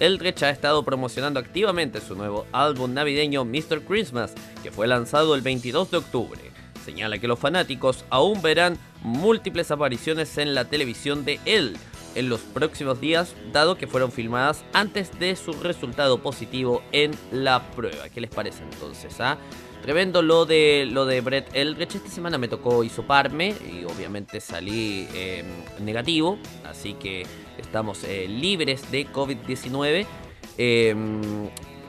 Eldritch 0.01 0.43
ha 0.43 0.51
estado 0.51 0.83
promocionando 0.85 1.41
activamente 1.41 2.01
su 2.01 2.15
nuevo 2.15 2.47
álbum 2.53 2.95
navideño 2.95 3.45
Mr. 3.45 3.83
Christmas, 3.87 4.33
que 4.63 4.71
fue 4.71 4.87
lanzado 4.87 5.35
el 5.35 5.43
22 5.43 5.91
de 5.91 5.97
octubre. 5.99 6.41
Señala 6.85 7.19
que 7.19 7.29
los 7.29 7.39
fanáticos 7.39 8.05
aún 8.11 8.43
verán 8.43 8.79
múltiples 9.05 9.71
apariciones 9.71 10.37
en 10.39 10.55
la 10.55 10.65
televisión 10.65 11.25
de 11.25 11.39
él 11.45 11.77
en 12.15 12.29
los 12.29 12.41
próximos 12.41 13.01
días, 13.01 13.35
dado 13.53 13.77
que 13.77 13.87
fueron 13.87 14.13
filmadas 14.13 14.65
antes 14.73 15.19
de 15.19 15.37
su 15.37 15.53
resultado 15.53 16.23
positivo 16.23 16.83
en 16.93 17.13
la 17.31 17.71
prueba. 17.73 18.09
¿Qué 18.09 18.21
les 18.21 18.31
parece 18.31 18.63
entonces? 18.63 19.21
Ah? 19.21 19.39
Tremendo 19.83 20.23
lo 20.23 20.47
de 20.47 20.87
lo 20.91 21.05
de 21.05 21.21
Brett 21.21 21.51
Eldritch. 21.55 21.97
Esta 21.97 22.09
semana 22.09 22.39
me 22.39 22.49
tocó 22.49 22.85
hisoparme 22.85 23.55
y 23.71 23.85
obviamente 23.85 24.41
salí 24.41 25.07
eh, 25.13 25.45
negativo. 25.81 26.39
Así 26.65 26.95
que 26.95 27.27
estamos 27.59 28.03
eh, 28.05 28.27
libres 28.27 28.91
de 28.91 29.07
COVID-19. 29.07 30.07
Eh, 30.57 30.95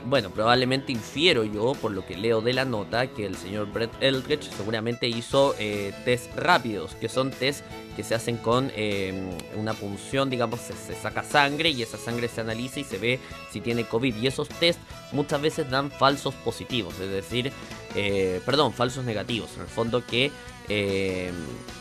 bueno, 0.06 0.30
probablemente 0.30 0.92
infiero 0.92 1.44
yo, 1.44 1.72
por 1.74 1.90
lo 1.90 2.06
que 2.06 2.16
leo 2.16 2.40
de 2.40 2.52
la 2.52 2.64
nota, 2.64 3.08
que 3.08 3.26
el 3.26 3.36
señor 3.36 3.72
Brett 3.72 3.90
Eldridge 4.00 4.48
seguramente 4.56 5.08
hizo 5.08 5.54
eh, 5.58 5.92
test 6.04 6.32
rápidos, 6.36 6.94
que 6.94 7.08
son 7.08 7.30
test 7.32 7.64
que 7.96 8.04
se 8.04 8.14
hacen 8.14 8.36
con 8.36 8.70
eh, 8.76 9.30
una 9.56 9.74
punción, 9.74 10.30
digamos, 10.30 10.60
se, 10.60 10.94
saca 10.94 11.24
sangre 11.24 11.70
y 11.70 11.82
esa 11.82 11.98
sangre 11.98 12.28
se 12.28 12.42
analiza 12.42 12.80
y 12.80 12.84
se 12.84 12.98
ve 12.98 13.18
si 13.50 13.60
tiene 13.60 13.84
COVID. 13.84 14.14
Y 14.16 14.26
esos 14.28 14.48
test 14.48 14.78
muchas 15.12 15.40
veces 15.40 15.68
dan 15.70 15.90
falsos 15.90 16.34
positivos, 16.34 17.00
es 17.00 17.10
decir, 17.10 17.52
eh, 17.96 18.40
perdón, 18.46 18.72
falsos 18.72 19.04
negativos, 19.04 19.50
en 19.56 19.62
el 19.62 19.68
fondo 19.68 20.04
que 20.06 20.30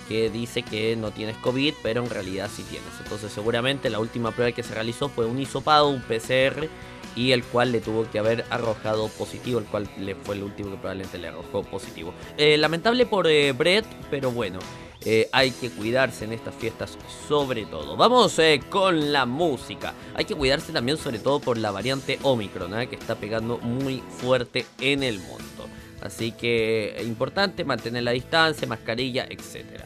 que 0.07 0.29
dice 0.29 0.61
que 0.61 0.95
no 0.95 1.09
tienes 1.09 1.35
COVID, 1.37 1.73
pero 1.81 2.03
en 2.03 2.09
realidad 2.09 2.49
sí 2.55 2.63
tienes. 2.69 2.89
Entonces 3.03 3.31
seguramente 3.31 3.89
la 3.89 3.99
última 3.99 4.31
prueba 4.31 4.51
que 4.51 4.61
se 4.61 4.75
realizó 4.75 5.09
fue 5.09 5.25
un 5.25 5.39
hisopado, 5.39 5.89
un 5.89 6.01
PCR, 6.01 6.69
y 7.15 7.31
el 7.31 7.43
cual 7.43 7.71
le 7.71 7.81
tuvo 7.81 8.09
que 8.09 8.19
haber 8.19 8.45
arrojado 8.49 9.07
positivo, 9.09 9.59
el 9.59 9.65
cual 9.65 9.89
le 9.97 10.15
fue 10.15 10.35
el 10.35 10.43
último 10.43 10.71
que 10.71 10.77
probablemente 10.77 11.17
le 11.17 11.29
arrojó 11.29 11.63
positivo. 11.63 12.13
Eh, 12.37 12.57
lamentable 12.57 13.05
por 13.05 13.27
eh, 13.27 13.51
Brett, 13.53 13.85
pero 14.09 14.31
bueno. 14.31 14.59
Eh, 15.07 15.29
hay 15.31 15.51
que 15.51 15.69
cuidarse 15.69 16.25
en 16.25 16.33
estas 16.33 16.55
fiestas 16.55 16.97
sobre 17.27 17.67
todo. 17.67 17.95
Vamos 17.95 18.41
con 18.71 19.13
la 19.13 19.27
música. 19.27 19.93
Hay 20.15 20.25
que 20.25 20.33
cuidarse 20.33 20.73
también 20.73 20.97
sobre 20.97 21.19
todo 21.19 21.39
por 21.39 21.59
la 21.59 21.69
variante 21.69 22.17
Omicron, 22.23 22.87
que 22.87 22.95
está 22.95 23.13
pegando 23.13 23.59
muy 23.59 24.01
fuerte 24.09 24.65
en 24.81 25.03
el 25.03 25.19
mundo. 25.19 25.69
Así 26.01 26.31
que 26.31 26.99
importante 27.05 27.63
mantener 27.63 28.01
la 28.01 28.11
distancia, 28.11 28.67
mascarilla, 28.67 29.27
etcétera. 29.29 29.85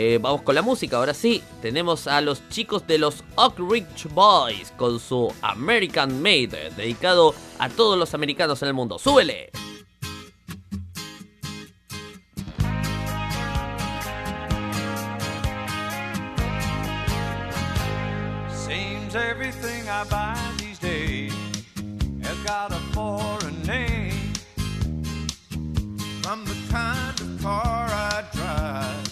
Eh, 0.00 0.20
vamos 0.22 0.42
con 0.42 0.54
la 0.54 0.62
música, 0.62 0.96
ahora 0.96 1.12
sí, 1.12 1.42
tenemos 1.60 2.06
a 2.06 2.20
los 2.20 2.48
chicos 2.50 2.86
de 2.86 2.98
los 2.98 3.24
Oak 3.34 3.58
Ridge 3.58 4.06
Boys 4.14 4.72
con 4.76 5.00
su 5.00 5.34
American 5.42 6.22
Made, 6.22 6.70
dedicado 6.76 7.34
a 7.58 7.68
todos 7.68 7.98
los 7.98 8.14
americanos 8.14 8.62
en 8.62 8.68
el 8.68 8.74
mundo. 8.74 9.00
¡Súbele! 9.00 9.50
Seems 18.54 19.16
everything 19.16 19.88
I 19.88 20.04
buy 20.08 20.36
these 20.58 20.78
days 20.78 21.34
has 22.22 22.38
got 22.44 22.70
a 22.70 22.78
foreign 22.94 23.60
name. 23.66 24.32
From 26.22 26.44
the 26.44 26.54
kind 26.70 27.20
of 27.20 27.42
car 27.42 27.88
I 27.90 28.22
drive 28.32 29.07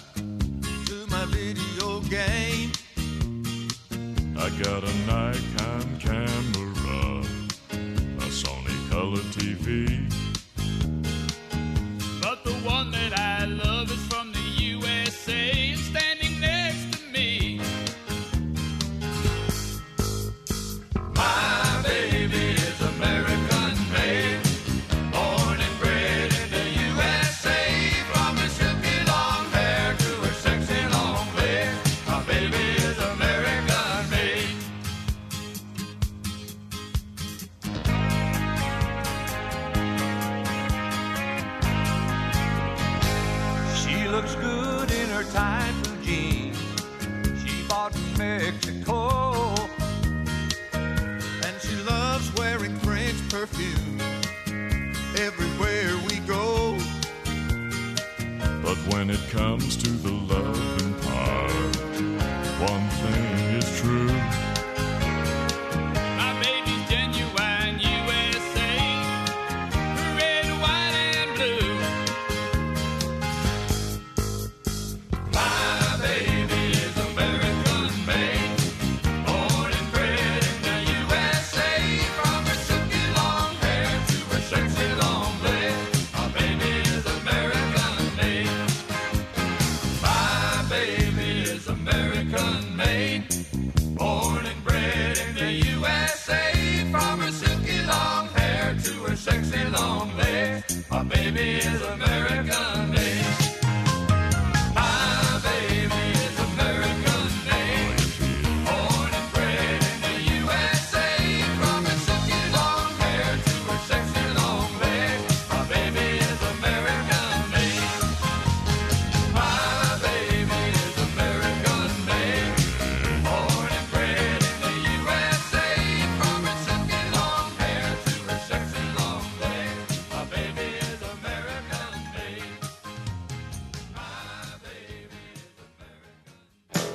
I 4.46 4.50
got 4.62 4.84
a 4.84 4.94
Nikon 5.08 5.98
camera, 5.98 7.18
a 7.72 8.28
Sony 8.30 8.90
color 8.90 9.20
TV. 9.34 10.25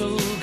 So 0.00 0.39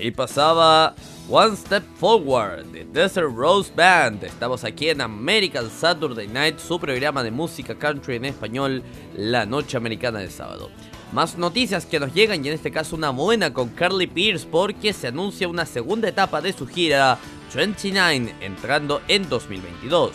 ahí 0.00 0.10
pasaba 0.10 0.94
One 1.28 1.56
Step 1.56 1.84
Forward 1.96 2.64
de 2.66 2.84
Desert 2.86 3.30
Rose 3.34 3.70
Band. 3.74 4.24
Estamos 4.24 4.64
aquí 4.64 4.88
en 4.88 5.00
American 5.00 5.70
Saturday 5.70 6.26
Night, 6.26 6.58
su 6.58 6.80
programa 6.80 7.22
de 7.22 7.30
música 7.30 7.74
country 7.74 8.16
en 8.16 8.24
español, 8.24 8.82
la 9.16 9.46
noche 9.46 9.76
americana 9.76 10.20
de 10.20 10.30
sábado. 10.30 10.70
Más 11.12 11.36
noticias 11.36 11.86
que 11.86 12.00
nos 12.00 12.14
llegan 12.14 12.44
y 12.44 12.48
en 12.48 12.54
este 12.54 12.70
caso 12.70 12.96
una 12.96 13.10
buena 13.10 13.52
con 13.52 13.68
Carly 13.68 14.06
Pierce 14.06 14.46
porque 14.46 14.92
se 14.92 15.08
anuncia 15.08 15.48
una 15.48 15.66
segunda 15.66 16.08
etapa 16.08 16.40
de 16.40 16.52
su 16.52 16.66
gira 16.66 17.18
29 17.54 18.34
entrando 18.40 19.02
en 19.08 19.28
2022. 19.28 20.12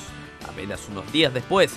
Apenas 0.50 0.88
unos 0.90 1.12
días 1.12 1.34
después 1.34 1.72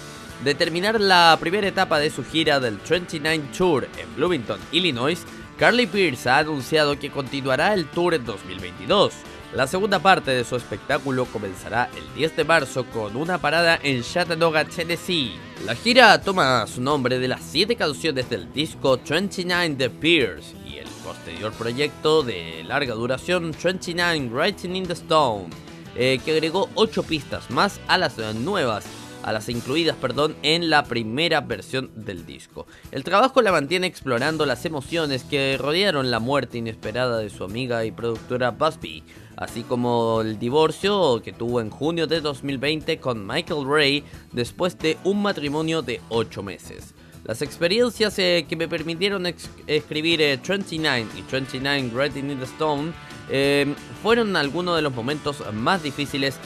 de 0.44 0.54
terminar 0.54 1.00
la 1.00 1.36
primera 1.40 1.66
etapa 1.66 1.98
de 1.98 2.10
su 2.10 2.24
gira 2.24 2.60
del 2.60 2.78
29 2.88 3.44
Tour 3.56 3.88
en 3.98 4.14
Bloomington, 4.14 4.60
Illinois, 4.70 5.24
Carly 5.58 5.88
Pierce 5.88 6.28
ha 6.28 6.38
anunciado 6.38 6.96
que 7.00 7.10
continuará 7.10 7.74
el 7.74 7.86
tour 7.86 8.14
en 8.14 8.24
2022. 8.24 9.12
La 9.54 9.66
segunda 9.66 9.98
parte 9.98 10.30
de 10.30 10.44
su 10.44 10.54
espectáculo 10.54 11.24
comenzará 11.24 11.90
el 11.96 12.14
10 12.14 12.36
de 12.36 12.44
marzo 12.44 12.86
con 12.86 13.16
una 13.16 13.38
parada 13.38 13.80
en 13.82 14.02
Chattanooga, 14.02 14.64
Tennessee. 14.66 15.32
La 15.66 15.74
gira 15.74 16.20
toma 16.20 16.64
su 16.68 16.80
nombre 16.80 17.18
de 17.18 17.26
las 17.26 17.42
7 17.42 17.74
canciones 17.74 18.30
del 18.30 18.52
disco 18.52 19.00
29 19.04 19.74
de 19.74 19.90
Pierce 19.90 20.54
y 20.64 20.76
el 20.76 20.86
posterior 21.04 21.52
proyecto 21.54 22.22
de 22.22 22.62
larga 22.62 22.94
duración 22.94 23.50
29 23.50 24.28
Writing 24.30 24.76
in 24.76 24.86
the 24.86 24.92
Stone, 24.92 25.48
eh, 25.96 26.20
que 26.24 26.32
agregó 26.32 26.70
8 26.76 27.02
pistas 27.02 27.50
más 27.50 27.80
a 27.88 27.98
las 27.98 28.16
nuevas 28.36 28.84
a 29.28 29.32
las 29.32 29.48
incluidas, 29.50 29.96
perdón, 29.96 30.36
en 30.42 30.70
la 30.70 30.84
primera 30.84 31.42
versión 31.42 31.90
del 31.94 32.24
disco. 32.24 32.66
El 32.90 33.04
trabajo 33.04 33.42
la 33.42 33.52
mantiene 33.52 33.86
explorando 33.86 34.46
las 34.46 34.64
emociones 34.64 35.22
que 35.22 35.58
rodearon 35.58 36.10
la 36.10 36.18
muerte 36.18 36.58
inesperada 36.58 37.18
de 37.18 37.28
su 37.28 37.44
amiga 37.44 37.84
y 37.84 37.90
productora 37.90 38.52
Busby, 38.52 39.02
así 39.36 39.64
como 39.64 40.22
el 40.22 40.38
divorcio 40.38 41.20
que 41.22 41.32
tuvo 41.32 41.60
en 41.60 41.68
junio 41.68 42.06
de 42.06 42.22
2020 42.22 42.98
con 43.00 43.26
Michael 43.26 43.68
Ray 43.68 44.04
después 44.32 44.78
de 44.78 44.96
un 45.04 45.20
matrimonio 45.20 45.82
de 45.82 46.00
8 46.08 46.42
meses. 46.42 46.94
Las 47.24 47.42
experiencias 47.42 48.18
eh, 48.18 48.46
que 48.48 48.56
me 48.56 48.66
permitieron 48.66 49.26
escribir 49.66 50.22
eh, 50.22 50.40
29 50.42 51.06
y 51.18 51.22
29 51.30 51.90
Writing 51.92 52.30
in 52.30 52.38
the 52.38 52.46
Stone 52.46 52.92
eh, 53.28 53.74
fueron 54.02 54.34
algunos 54.36 54.76
de 54.76 54.82
los 54.82 54.94
momentos 54.94 55.44
más 55.52 55.82
difíciles 55.82 56.38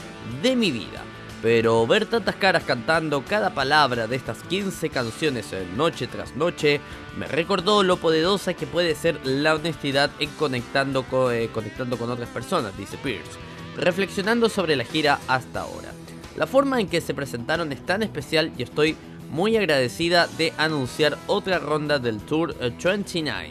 de 0.42 0.56
mi 0.56 0.72
vida. 0.72 1.04
Pero 1.42 1.84
ver 1.88 2.06
tantas 2.06 2.36
caras 2.36 2.62
cantando 2.64 3.24
cada 3.24 3.52
palabra 3.52 4.06
de 4.06 4.14
estas 4.14 4.38
15 4.44 4.90
canciones 4.90 5.46
noche 5.76 6.06
tras 6.06 6.36
noche 6.36 6.80
me 7.18 7.26
recordó 7.26 7.82
lo 7.82 7.96
poderosa 7.96 8.54
que 8.54 8.66
puede 8.66 8.94
ser 8.94 9.18
la 9.26 9.56
honestidad 9.56 10.10
en 10.20 10.30
conectando, 10.30 11.02
co- 11.02 11.32
eh, 11.32 11.50
conectando 11.52 11.98
con 11.98 12.10
otras 12.10 12.28
personas, 12.28 12.76
dice 12.78 12.96
Pierce, 12.96 13.32
reflexionando 13.76 14.48
sobre 14.48 14.76
la 14.76 14.84
gira 14.84 15.18
hasta 15.26 15.62
ahora. 15.62 15.90
La 16.36 16.46
forma 16.46 16.80
en 16.80 16.86
que 16.88 17.00
se 17.00 17.12
presentaron 17.12 17.72
es 17.72 17.84
tan 17.84 18.04
especial 18.04 18.52
y 18.56 18.62
estoy 18.62 18.96
muy 19.28 19.56
agradecida 19.56 20.28
de 20.38 20.52
anunciar 20.58 21.18
otra 21.26 21.58
ronda 21.58 21.98
del 21.98 22.18
Tour 22.20 22.54
eh, 22.60 22.70
29. 22.82 23.50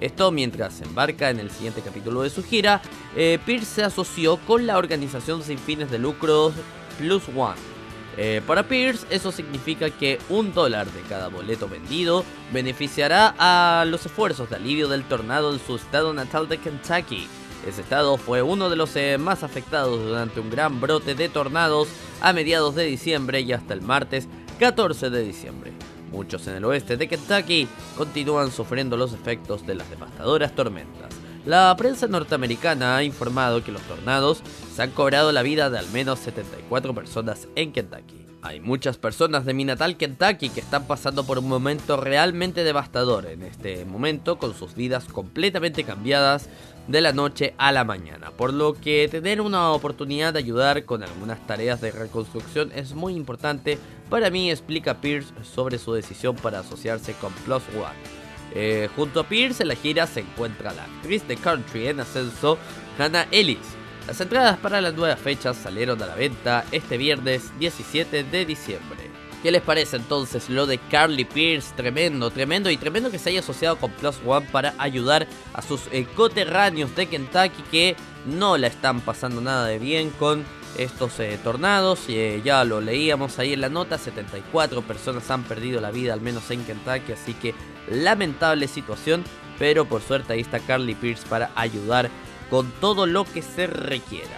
Esto 0.00 0.30
mientras 0.32 0.80
embarca 0.80 1.30
en 1.30 1.38
el 1.40 1.50
siguiente 1.50 1.80
capítulo 1.80 2.22
de 2.22 2.30
su 2.30 2.42
gira, 2.44 2.82
eh, 3.16 3.38
Pierce 3.44 3.66
se 3.66 3.82
asoció 3.84 4.36
con 4.36 4.66
la 4.66 4.78
organización 4.78 5.42
sin 5.42 5.58
fines 5.58 5.90
de 5.90 5.98
lucro 5.98 6.52
Plus 6.98 7.22
One. 7.34 7.72
Eh, 8.16 8.42
para 8.46 8.68
Pierce 8.68 9.06
eso 9.08 9.32
significa 9.32 9.88
que 9.90 10.18
un 10.28 10.52
dólar 10.52 10.86
de 10.90 11.00
cada 11.02 11.28
boleto 11.28 11.68
vendido 11.68 12.24
beneficiará 12.52 13.34
a 13.38 13.84
los 13.86 14.04
esfuerzos 14.04 14.50
de 14.50 14.56
alivio 14.56 14.88
del 14.88 15.04
tornado 15.04 15.52
en 15.52 15.60
su 15.60 15.76
estado 15.76 16.12
natal 16.12 16.48
de 16.48 16.58
Kentucky. 16.58 17.26
Ese 17.66 17.80
estado 17.80 18.16
fue 18.18 18.42
uno 18.42 18.68
de 18.68 18.76
los 18.76 18.94
eh, 18.96 19.18
más 19.18 19.42
afectados 19.42 20.04
durante 20.04 20.40
un 20.40 20.50
gran 20.50 20.80
brote 20.80 21.14
de 21.14 21.28
tornados 21.28 21.88
a 22.20 22.32
mediados 22.32 22.74
de 22.74 22.84
diciembre 22.84 23.40
y 23.40 23.52
hasta 23.52 23.72
el 23.72 23.82
martes 23.82 24.28
14 24.58 25.10
de 25.10 25.22
diciembre. 25.22 25.72
Muchos 26.10 26.46
en 26.48 26.56
el 26.56 26.64
oeste 26.66 26.98
de 26.98 27.08
Kentucky 27.08 27.66
continúan 27.96 28.50
sufriendo 28.50 28.98
los 28.98 29.14
efectos 29.14 29.66
de 29.66 29.76
las 29.76 29.88
devastadoras 29.88 30.54
tormentas. 30.54 31.14
La 31.44 31.74
prensa 31.76 32.06
norteamericana 32.06 32.96
ha 32.96 33.02
informado 33.02 33.64
que 33.64 33.72
los 33.72 33.82
tornados 33.82 34.42
se 34.72 34.80
han 34.80 34.92
cobrado 34.92 35.32
la 35.32 35.42
vida 35.42 35.70
de 35.70 35.78
al 35.78 35.90
menos 35.90 36.20
74 36.20 36.94
personas 36.94 37.48
en 37.56 37.72
Kentucky. 37.72 38.24
Hay 38.42 38.60
muchas 38.60 38.96
personas 38.96 39.44
de 39.44 39.52
mi 39.52 39.64
natal 39.64 39.96
Kentucky 39.96 40.50
que 40.50 40.60
están 40.60 40.86
pasando 40.86 41.24
por 41.24 41.38
un 41.38 41.48
momento 41.48 41.96
realmente 41.96 42.62
devastador 42.62 43.26
en 43.26 43.42
este 43.42 43.84
momento 43.84 44.38
con 44.38 44.54
sus 44.54 44.76
vidas 44.76 45.06
completamente 45.06 45.82
cambiadas 45.82 46.48
de 46.86 47.00
la 47.00 47.12
noche 47.12 47.54
a 47.58 47.72
la 47.72 47.82
mañana, 47.82 48.30
por 48.30 48.52
lo 48.52 48.74
que 48.74 49.08
tener 49.10 49.40
una 49.40 49.72
oportunidad 49.72 50.32
de 50.32 50.40
ayudar 50.40 50.84
con 50.84 51.02
algunas 51.02 51.44
tareas 51.46 51.80
de 51.80 51.90
reconstrucción 51.90 52.70
es 52.72 52.94
muy 52.94 53.14
importante. 53.14 53.78
Para 54.08 54.30
mí 54.30 54.48
explica 54.48 55.00
Pierce 55.00 55.32
sobre 55.42 55.78
su 55.78 55.92
decisión 55.92 56.36
para 56.36 56.60
asociarse 56.60 57.14
con 57.14 57.32
Plus 57.32 57.62
One. 57.74 58.21
Eh, 58.54 58.88
junto 58.94 59.20
a 59.20 59.28
Pierce 59.28 59.62
en 59.62 59.68
la 59.68 59.74
gira 59.74 60.06
se 60.06 60.20
encuentra 60.20 60.72
la 60.72 60.84
actriz 60.84 61.26
de 61.26 61.36
country 61.36 61.88
en 61.88 62.00
ascenso 62.00 62.58
Hannah 62.98 63.26
Ellis. 63.30 63.58
Las 64.06 64.20
entradas 64.20 64.58
para 64.58 64.80
las 64.80 64.94
nuevas 64.94 65.18
fechas 65.18 65.56
salieron 65.56 66.02
a 66.02 66.06
la 66.06 66.14
venta 66.14 66.64
este 66.72 66.96
viernes 66.96 67.56
17 67.58 68.24
de 68.24 68.44
diciembre. 68.44 69.10
¿Qué 69.42 69.50
les 69.50 69.62
parece 69.62 69.96
entonces 69.96 70.48
lo 70.48 70.66
de 70.66 70.78
Carly 70.78 71.24
Pierce? 71.24 71.74
Tremendo, 71.74 72.30
tremendo 72.30 72.70
y 72.70 72.76
tremendo 72.76 73.10
que 73.10 73.18
se 73.18 73.30
haya 73.30 73.40
asociado 73.40 73.76
con 73.76 73.90
Plus 73.90 74.16
One 74.24 74.46
para 74.52 74.74
ayudar 74.78 75.26
a 75.52 75.62
sus 75.62 75.82
eh, 75.90 76.06
coterráneos 76.14 76.94
de 76.94 77.06
Kentucky 77.06 77.62
que 77.70 77.96
no 78.24 78.56
la 78.56 78.68
están 78.68 79.00
pasando 79.00 79.40
nada 79.40 79.66
de 79.66 79.80
bien 79.80 80.10
con 80.10 80.44
estos 80.78 81.18
eh, 81.20 81.38
tornados. 81.42 82.00
Eh, 82.08 82.40
ya 82.44 82.64
lo 82.64 82.80
leíamos 82.80 83.38
ahí 83.38 83.52
en 83.52 83.60
la 83.60 83.68
nota, 83.68 83.98
74 83.98 84.82
personas 84.82 85.30
han 85.30 85.44
perdido 85.44 85.80
la 85.80 85.90
vida 85.90 86.12
al 86.12 86.20
menos 86.20 86.50
en 86.50 86.64
Kentucky, 86.64 87.12
así 87.12 87.34
que 87.34 87.54
lamentable 87.88 88.68
situación, 88.68 89.24
pero 89.58 89.84
por 89.84 90.02
suerte 90.02 90.32
ahí 90.32 90.40
está 90.40 90.60
Carly 90.60 90.94
Pierce 90.94 91.26
para 91.28 91.50
ayudar 91.54 92.10
con 92.50 92.70
todo 92.80 93.06
lo 93.06 93.24
que 93.24 93.42
se 93.42 93.66
requiera. 93.66 94.36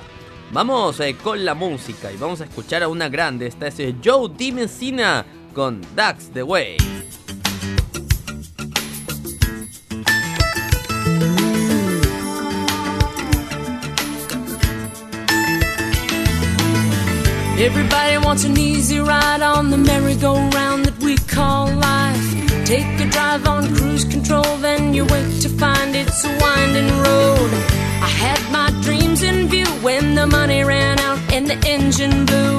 Vamos 0.52 1.00
eh, 1.00 1.16
con 1.16 1.44
la 1.44 1.54
música 1.54 2.12
y 2.12 2.16
vamos 2.16 2.40
a 2.40 2.44
escuchar 2.44 2.82
a 2.82 2.88
una 2.88 3.08
grande. 3.08 3.46
Esta 3.46 3.66
es 3.66 3.94
Joe 4.04 4.30
Dimensina 4.36 5.24
con 5.52 5.80
That's 5.96 6.30
the 6.32 6.42
Way. 6.42 7.03
Everybody 17.56 18.18
wants 18.18 18.42
an 18.42 18.58
easy 18.58 18.98
ride 18.98 19.40
on 19.40 19.70
the 19.70 19.76
merry-go-round 19.76 20.86
that 20.86 20.98
we 20.98 21.16
call 21.16 21.70
life. 21.72 22.66
Take 22.66 22.98
a 22.98 23.08
drive 23.08 23.46
on 23.46 23.72
cruise 23.76 24.04
control, 24.04 24.56
then 24.58 24.92
you 24.92 25.04
wait 25.04 25.40
to 25.42 25.48
find 25.48 25.94
it's 25.94 26.24
a 26.24 26.36
winding 26.40 26.90
road. 26.98 27.50
I 28.02 28.10
had 28.10 28.40
my 28.50 28.70
dreams 28.82 29.22
in 29.22 29.46
view 29.46 29.66
when 29.86 30.16
the 30.16 30.26
money 30.26 30.64
ran 30.64 30.98
out 30.98 31.18
and 31.32 31.46
the 31.46 31.56
engine 31.64 32.26
blew. 32.26 32.58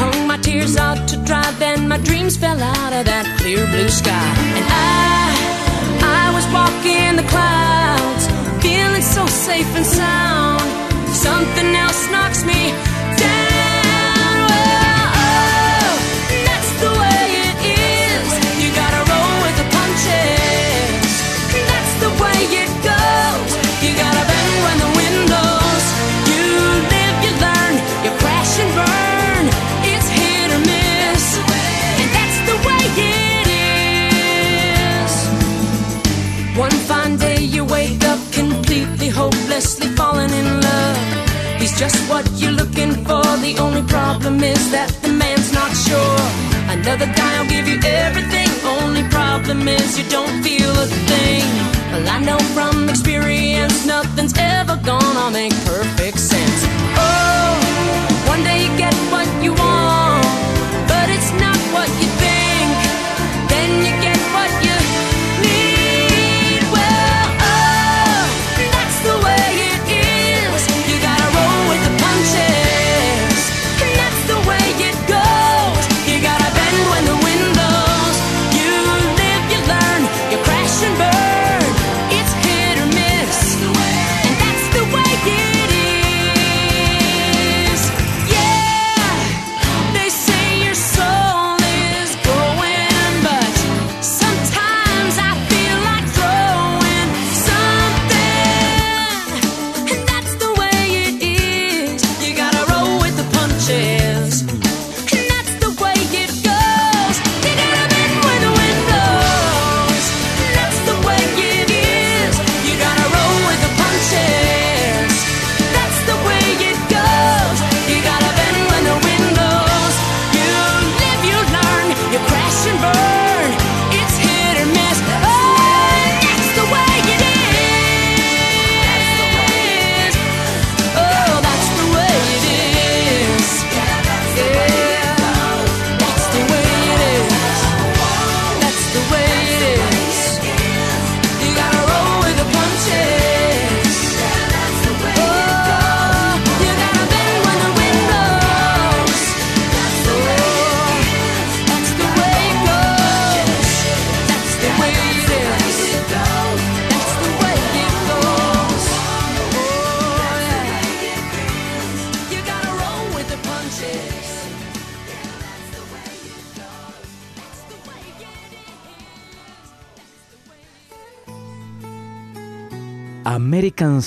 Hung 0.00 0.26
my 0.26 0.38
tears 0.38 0.78
out 0.78 1.06
to 1.08 1.16
dry, 1.24 1.50
then 1.58 1.86
my 1.86 1.98
dreams 1.98 2.38
fell 2.38 2.60
out 2.62 2.92
of 2.94 3.04
that 3.04 3.26
clear 3.38 3.66
blue 3.66 3.90
sky. 3.90 4.28
And 4.58 4.66
I, 4.72 5.36
I 6.00 6.32
was 6.34 6.46
walking 6.56 7.16
the 7.20 7.28
clouds, 7.28 8.24
feeling 8.64 9.02
so 9.02 9.26
safe 9.26 9.70
and 9.76 9.84
sound. 9.84 10.64
Something 11.14 11.76
else 11.76 12.10
knocks 12.10 12.42
me 12.46 12.87
just 41.78 42.10
what 42.10 42.26
you're 42.40 42.58
looking 42.62 42.92
for. 43.06 43.22
The 43.38 43.54
only 43.60 43.82
problem 43.82 44.42
is 44.42 44.72
that 44.72 44.90
the 45.00 45.12
man's 45.12 45.52
not 45.52 45.70
sure. 45.86 46.22
Another 46.74 47.06
guy 47.06 47.40
will 47.40 47.48
give 47.48 47.68
you 47.68 47.78
everything. 47.84 48.48
Only 48.82 49.04
problem 49.04 49.68
is 49.68 49.96
you 49.96 50.04
don't 50.10 50.42
feel 50.42 50.70
a 50.70 50.86
thing. 51.10 51.46
Well, 51.92 52.08
I 52.08 52.18
know 52.18 52.38
from 52.54 52.88
experience 52.88 53.86
nothing's 53.86 54.34
ever 54.36 54.76
gonna 54.84 55.30
make 55.30 55.54
perfect 55.64 56.18
sense. 56.18 56.37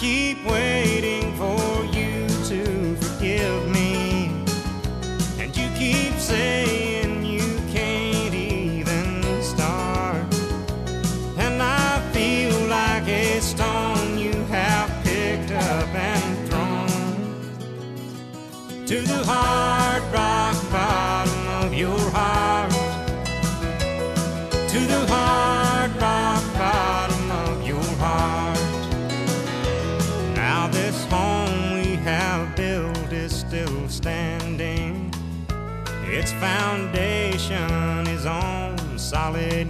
Keep 0.00 0.42
waiting 0.46 1.34
for 1.36 1.84
you 1.92 2.26
to 2.46 2.96
forgive 2.96 3.68
me. 3.68 4.30
And 5.38 5.54
you 5.54 5.68
keep 5.76 6.14
saying 6.14 7.26
you 7.26 7.60
can't 7.70 8.32
even 8.34 9.22
start. 9.42 10.24
And 11.36 11.62
I 11.62 12.00
feel 12.14 12.58
like 12.66 13.06
a 13.08 13.40
stone 13.40 14.18
you 14.18 14.32
have 14.44 14.88
picked 15.04 15.52
up 15.52 15.88
and 15.94 16.48
thrown 16.48 17.26
to 18.86 19.02
the 19.02 19.22
hard 19.26 19.69
foundation 36.40 38.06
is 38.06 38.24
on 38.24 38.98
solid 38.98 39.68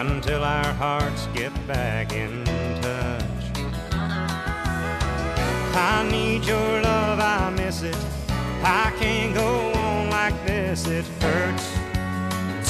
until 0.00 0.42
our 0.42 0.72
hearts 0.72 1.28
get 1.34 1.52
back 1.66 2.14
in 2.14 2.42
touch. 2.80 3.22
I 5.74 6.08
need 6.10 6.42
your 6.44 6.80
love, 6.80 7.20
I 7.20 7.50
miss 7.50 7.82
it. 7.82 7.96
I 8.62 8.92
can't 8.98 9.34
go 9.34 9.72
on 9.72 10.08
like 10.08 10.46
this, 10.46 10.86
it 10.86 11.04
hurts 11.20 11.68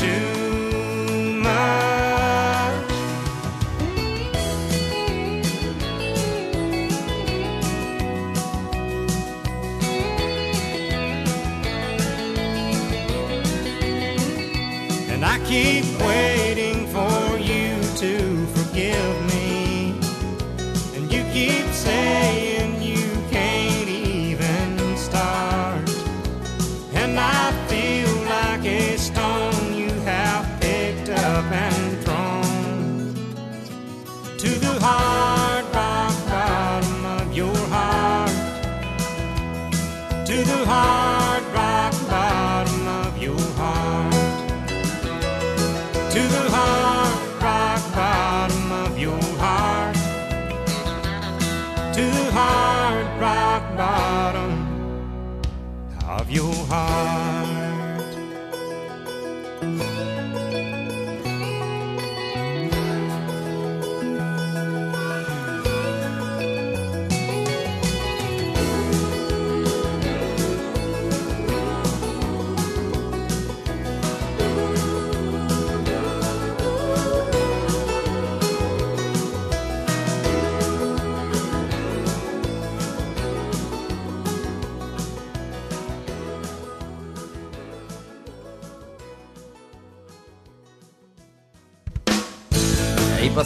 too 0.01 0.40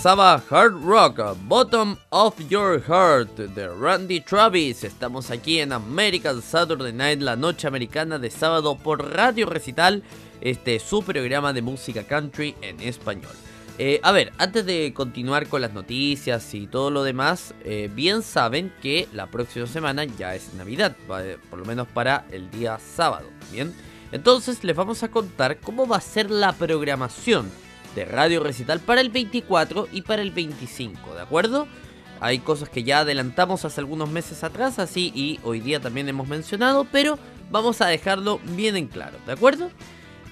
Hard 0.06 0.84
Rock, 0.84 1.18
Bottom 1.48 1.96
of 2.10 2.38
Your 2.50 2.78
Heart 2.78 3.38
de 3.54 3.68
Randy 3.68 4.20
Travis. 4.20 4.84
Estamos 4.84 5.30
aquí 5.30 5.60
en 5.60 5.72
American 5.72 6.42
Saturday 6.42 6.92
Night, 6.92 7.22
la 7.22 7.36
noche 7.36 7.66
americana 7.66 8.18
de 8.18 8.30
sábado 8.30 8.76
por 8.76 9.14
Radio 9.14 9.46
Recital. 9.46 10.02
Este 10.42 10.74
es 10.74 10.82
su 10.82 11.02
programa 11.02 11.54
de 11.54 11.62
música 11.62 12.02
country 12.02 12.54
en 12.60 12.80
español. 12.80 13.32
Eh, 13.78 13.98
a 14.02 14.12
ver, 14.12 14.34
antes 14.36 14.66
de 14.66 14.92
continuar 14.92 15.48
con 15.48 15.62
las 15.62 15.72
noticias 15.72 16.52
y 16.52 16.66
todo 16.66 16.90
lo 16.90 17.02
demás, 17.02 17.54
eh, 17.64 17.88
bien 17.90 18.20
saben 18.20 18.74
que 18.82 19.08
la 19.14 19.30
próxima 19.30 19.66
semana 19.66 20.04
ya 20.04 20.34
es 20.34 20.52
Navidad, 20.52 20.94
eh, 21.20 21.38
por 21.48 21.60
lo 21.60 21.64
menos 21.64 21.88
para 21.88 22.26
el 22.30 22.50
día 22.50 22.78
sábado. 22.78 23.30
Bien, 23.50 23.74
entonces 24.12 24.64
les 24.64 24.76
vamos 24.76 25.02
a 25.02 25.10
contar 25.10 25.60
cómo 25.60 25.86
va 25.86 25.96
a 25.96 26.02
ser 26.02 26.30
la 26.30 26.52
programación 26.52 27.50
de 27.94 28.04
Radio 28.04 28.42
Recital 28.42 28.80
para 28.80 29.00
el 29.00 29.10
24 29.10 29.88
y 29.92 30.02
para 30.02 30.22
el 30.22 30.30
25, 30.30 31.14
¿de 31.14 31.20
acuerdo? 31.20 31.66
Hay 32.20 32.38
cosas 32.38 32.68
que 32.68 32.84
ya 32.84 33.00
adelantamos 33.00 33.64
hace 33.64 33.80
algunos 33.80 34.10
meses 34.10 34.44
atrás, 34.44 34.78
así 34.78 35.12
y 35.14 35.40
hoy 35.44 35.60
día 35.60 35.80
también 35.80 36.08
hemos 36.08 36.28
mencionado, 36.28 36.86
pero 36.90 37.18
vamos 37.50 37.80
a 37.80 37.86
dejarlo 37.86 38.40
bien 38.56 38.76
en 38.76 38.86
claro, 38.86 39.18
¿de 39.26 39.32
acuerdo? 39.32 39.70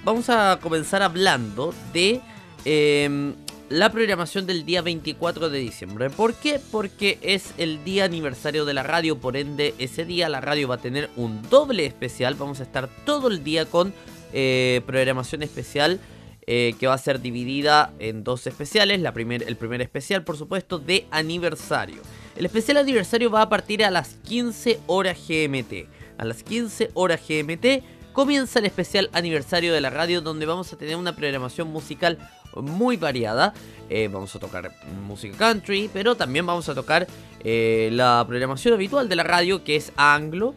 Vamos 0.05 0.29
a 0.31 0.59
comenzar 0.63 1.03
hablando 1.03 1.75
de 1.93 2.21
eh, 2.65 3.35
la 3.73 3.91
programación 3.91 4.47
del 4.47 4.67
día 4.67 4.83
24 4.83 5.49
de 5.49 5.59
diciembre. 5.59 6.11
¿Por 6.11 6.35
qué? 6.35 6.61
Porque 6.71 7.19
es 7.23 7.55
el 7.57 7.83
día 7.85 8.05
aniversario 8.05 8.67
de 8.67 8.75
la 8.75 8.83
radio, 8.83 9.19
por 9.19 9.37
ende 9.37 9.75
ese 9.79 10.05
día 10.05 10.29
la 10.29 10.43
radio 10.43 10.69
va 10.69 10.75
a 10.75 10.79
tener 10.79 11.09
un 11.17 11.41
doble 11.49 11.87
especial. 11.87 12.35
Vamos 12.35 12.61
a 12.61 12.65
estar 12.65 12.91
todo 13.07 13.29
el 13.29 13.43
día 13.43 13.65
con 13.65 13.95
eh, 14.35 14.83
programación 14.87 15.43
especial 15.43 16.01
eh, 16.49 16.75
que 16.81 16.89
va 16.89 16.95
a 16.95 16.99
ser 16.99 17.21
dividida 17.21 17.93
en 18.01 18.25
dos 18.25 18.49
especiales. 18.49 19.01
La 19.01 19.13
primer, 19.13 19.45
el 19.45 19.55
primer 19.55 19.81
especial, 19.81 20.25
por 20.25 20.37
supuesto, 20.37 20.81
de 20.81 21.07
aniversario. 21.13 22.03
El 22.35 22.47
especial 22.47 22.79
aniversario 22.79 23.31
va 23.31 23.43
a 23.43 23.49
partir 23.49 23.85
a 23.85 23.93
las 23.93 24.17
15 24.25 24.81
horas 24.89 25.19
GMT. 25.29 25.87
A 26.19 26.25
las 26.25 26.43
15 26.43 26.91
horas 26.95 27.21
GMT 27.29 28.13
comienza 28.13 28.59
el 28.59 28.65
especial 28.65 29.09
aniversario 29.13 29.73
de 29.73 29.81
la 29.81 29.91
radio 29.91 30.21
donde 30.21 30.45
vamos 30.45 30.73
a 30.73 30.77
tener 30.77 30.97
una 30.97 31.15
programación 31.15 31.69
musical 31.69 32.19
muy 32.57 32.97
variada. 32.97 33.55
Eh, 33.89 34.09
vamos 34.13 34.35
a 34.35 34.41
tocar 34.41 34.73
música 35.07 35.39
country, 35.39 35.89
pero 35.93 36.17
también 36.17 36.45
vamos 36.45 36.69
a 36.69 36.75
tocar 36.75 37.07
eh, 37.45 37.89
la 37.93 38.25
programación 38.27 38.75
habitual 38.75 39.09
de 39.09 39.15
la 39.15 39.23
radio 39.23 39.63
que 39.63 39.77
es 39.77 39.93
anglo, 39.97 40.57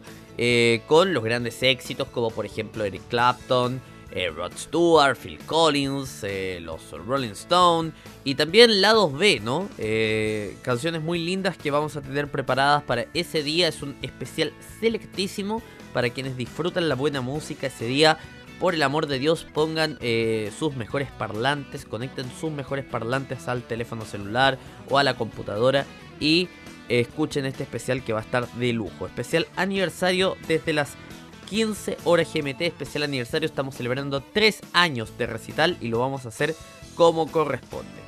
con 0.86 1.14
los 1.14 1.24
grandes 1.24 1.62
éxitos 1.62 2.08
como 2.08 2.30
por 2.30 2.44
ejemplo 2.44 2.84
Eric 2.84 3.02
Clapton, 3.08 3.80
eh, 4.16 4.30
Rod 4.30 4.52
Stewart, 4.56 5.14
Phil 5.14 5.38
Collins, 5.44 6.24
eh, 6.24 6.58
los 6.62 6.90
Rolling 6.90 7.32
Stone 7.32 7.92
y 8.24 8.34
también 8.34 8.80
lados 8.80 9.12
B, 9.12 9.40
¿no? 9.40 9.68
Eh, 9.76 10.56
canciones 10.62 11.02
muy 11.02 11.18
lindas 11.18 11.58
que 11.58 11.70
vamos 11.70 11.96
a 11.96 12.00
tener 12.00 12.30
preparadas 12.30 12.82
para 12.82 13.04
ese 13.12 13.42
día. 13.42 13.68
Es 13.68 13.82
un 13.82 13.94
especial 14.00 14.54
selectísimo 14.80 15.60
para 15.92 16.08
quienes 16.08 16.38
disfrutan 16.38 16.88
la 16.88 16.94
buena 16.94 17.20
música 17.20 17.66
ese 17.66 17.84
día. 17.84 18.16
Por 18.58 18.74
el 18.74 18.82
amor 18.82 19.06
de 19.06 19.18
Dios, 19.18 19.46
pongan 19.52 19.98
sus 20.58 20.74
mejores 20.76 21.10
parlantes, 21.10 21.84
conecten 21.84 22.24
sus 22.40 22.50
mejores 22.50 22.86
parlantes 22.86 23.48
al 23.48 23.64
teléfono 23.64 24.06
celular 24.06 24.56
o 24.88 24.96
a 24.96 25.04
la 25.04 25.12
computadora 25.12 25.84
y 26.20 26.48
escuchen 26.88 27.44
este 27.44 27.64
especial 27.64 28.02
que 28.02 28.14
va 28.14 28.20
a 28.20 28.22
estar 28.22 28.50
de 28.52 28.72
lujo. 28.72 29.06
Especial 29.06 29.46
aniversario 29.56 30.38
desde 30.48 30.72
las 30.72 30.96
15 31.48 31.98
horas 32.04 32.28
GMT, 32.32 32.62
especial 32.62 33.04
aniversario. 33.04 33.46
Estamos 33.46 33.74
celebrando 33.74 34.20
3 34.20 34.60
años 34.72 35.16
de 35.18 35.26
recital 35.26 35.76
y 35.80 35.88
lo 35.88 35.98
vamos 35.98 36.26
a 36.26 36.28
hacer 36.28 36.54
como 36.94 37.30
corresponde. 37.30 38.06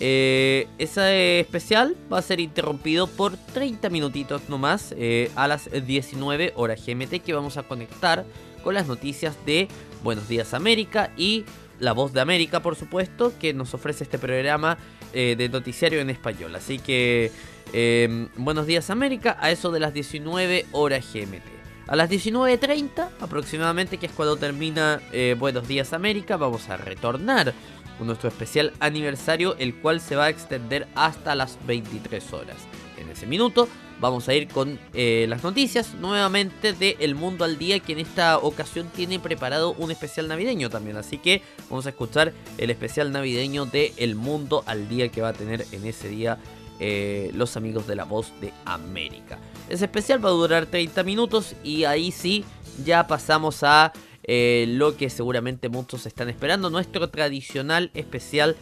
Eh, 0.00 0.68
ese 0.78 1.40
especial 1.40 1.96
va 2.12 2.18
a 2.18 2.22
ser 2.22 2.38
interrumpido 2.38 3.08
por 3.08 3.36
30 3.36 3.90
minutitos 3.90 4.48
nomás 4.48 4.94
eh, 4.96 5.30
a 5.34 5.48
las 5.48 5.68
19 5.86 6.52
horas 6.54 6.86
GMT 6.86 7.20
que 7.20 7.34
vamos 7.34 7.56
a 7.56 7.64
conectar 7.64 8.24
con 8.62 8.74
las 8.74 8.86
noticias 8.86 9.34
de 9.44 9.66
Buenos 10.04 10.28
Días 10.28 10.54
América 10.54 11.10
y 11.16 11.44
La 11.80 11.92
Voz 11.92 12.12
de 12.12 12.20
América, 12.20 12.60
por 12.60 12.76
supuesto, 12.76 13.32
que 13.40 13.54
nos 13.54 13.74
ofrece 13.74 14.04
este 14.04 14.18
programa 14.18 14.78
eh, 15.12 15.34
de 15.36 15.48
noticiario 15.48 16.00
en 16.00 16.10
español. 16.10 16.54
Así 16.54 16.78
que 16.78 17.32
eh, 17.72 18.28
Buenos 18.36 18.66
Días 18.66 18.90
América 18.90 19.36
a 19.40 19.50
eso 19.50 19.70
de 19.70 19.80
las 19.80 19.92
19 19.94 20.66
horas 20.72 21.04
GMT. 21.12 21.57
A 21.88 21.96
las 21.96 22.10
19.30 22.10 23.08
aproximadamente, 23.18 23.96
que 23.96 24.06
es 24.06 24.12
cuando 24.12 24.36
termina 24.36 25.00
eh, 25.10 25.34
Buenos 25.38 25.66
Días 25.66 25.94
América, 25.94 26.36
vamos 26.36 26.68
a 26.68 26.76
retornar 26.76 27.54
con 27.96 28.06
nuestro 28.06 28.28
especial 28.28 28.74
aniversario, 28.78 29.56
el 29.56 29.74
cual 29.74 30.02
se 30.02 30.14
va 30.14 30.26
a 30.26 30.28
extender 30.28 30.86
hasta 30.94 31.34
las 31.34 31.58
23 31.66 32.30
horas. 32.34 32.56
En 32.98 33.08
ese 33.08 33.26
minuto 33.26 33.68
vamos 34.00 34.28
a 34.28 34.34
ir 34.34 34.48
con 34.48 34.78
eh, 34.92 35.24
las 35.30 35.42
noticias 35.42 35.94
nuevamente 35.94 36.74
de 36.74 36.98
El 37.00 37.14
Mundo 37.14 37.46
al 37.46 37.56
Día, 37.56 37.80
que 37.80 37.94
en 37.94 38.00
esta 38.00 38.36
ocasión 38.36 38.90
tiene 38.94 39.18
preparado 39.18 39.72
un 39.72 39.90
especial 39.90 40.28
navideño 40.28 40.68
también. 40.68 40.98
Así 40.98 41.16
que 41.16 41.40
vamos 41.70 41.86
a 41.86 41.88
escuchar 41.88 42.34
el 42.58 42.68
especial 42.68 43.12
navideño 43.12 43.64
de 43.64 43.94
El 43.96 44.14
Mundo 44.14 44.62
al 44.66 44.90
Día 44.90 45.08
que 45.08 45.22
va 45.22 45.28
a 45.28 45.32
tener 45.32 45.64
en 45.72 45.86
ese 45.86 46.10
día 46.10 46.38
eh, 46.80 47.30
los 47.32 47.56
amigos 47.56 47.86
de 47.86 47.96
la 47.96 48.04
voz 48.04 48.30
de 48.42 48.52
América. 48.66 49.38
Ese 49.68 49.84
especial 49.84 50.24
va 50.24 50.30
a 50.30 50.32
durar 50.32 50.66
30 50.66 51.02
minutos 51.02 51.54
y 51.62 51.84
ahí 51.84 52.10
sí 52.10 52.44
ya 52.84 53.06
pasamos 53.06 53.62
a 53.62 53.92
eh, 54.24 54.66
lo 54.68 54.96
que 54.96 55.10
seguramente 55.10 55.68
muchos 55.68 56.06
están 56.06 56.28
esperando, 56.28 56.70
nuestro 56.70 57.08
tradicional 57.08 57.90
especial 57.94 58.56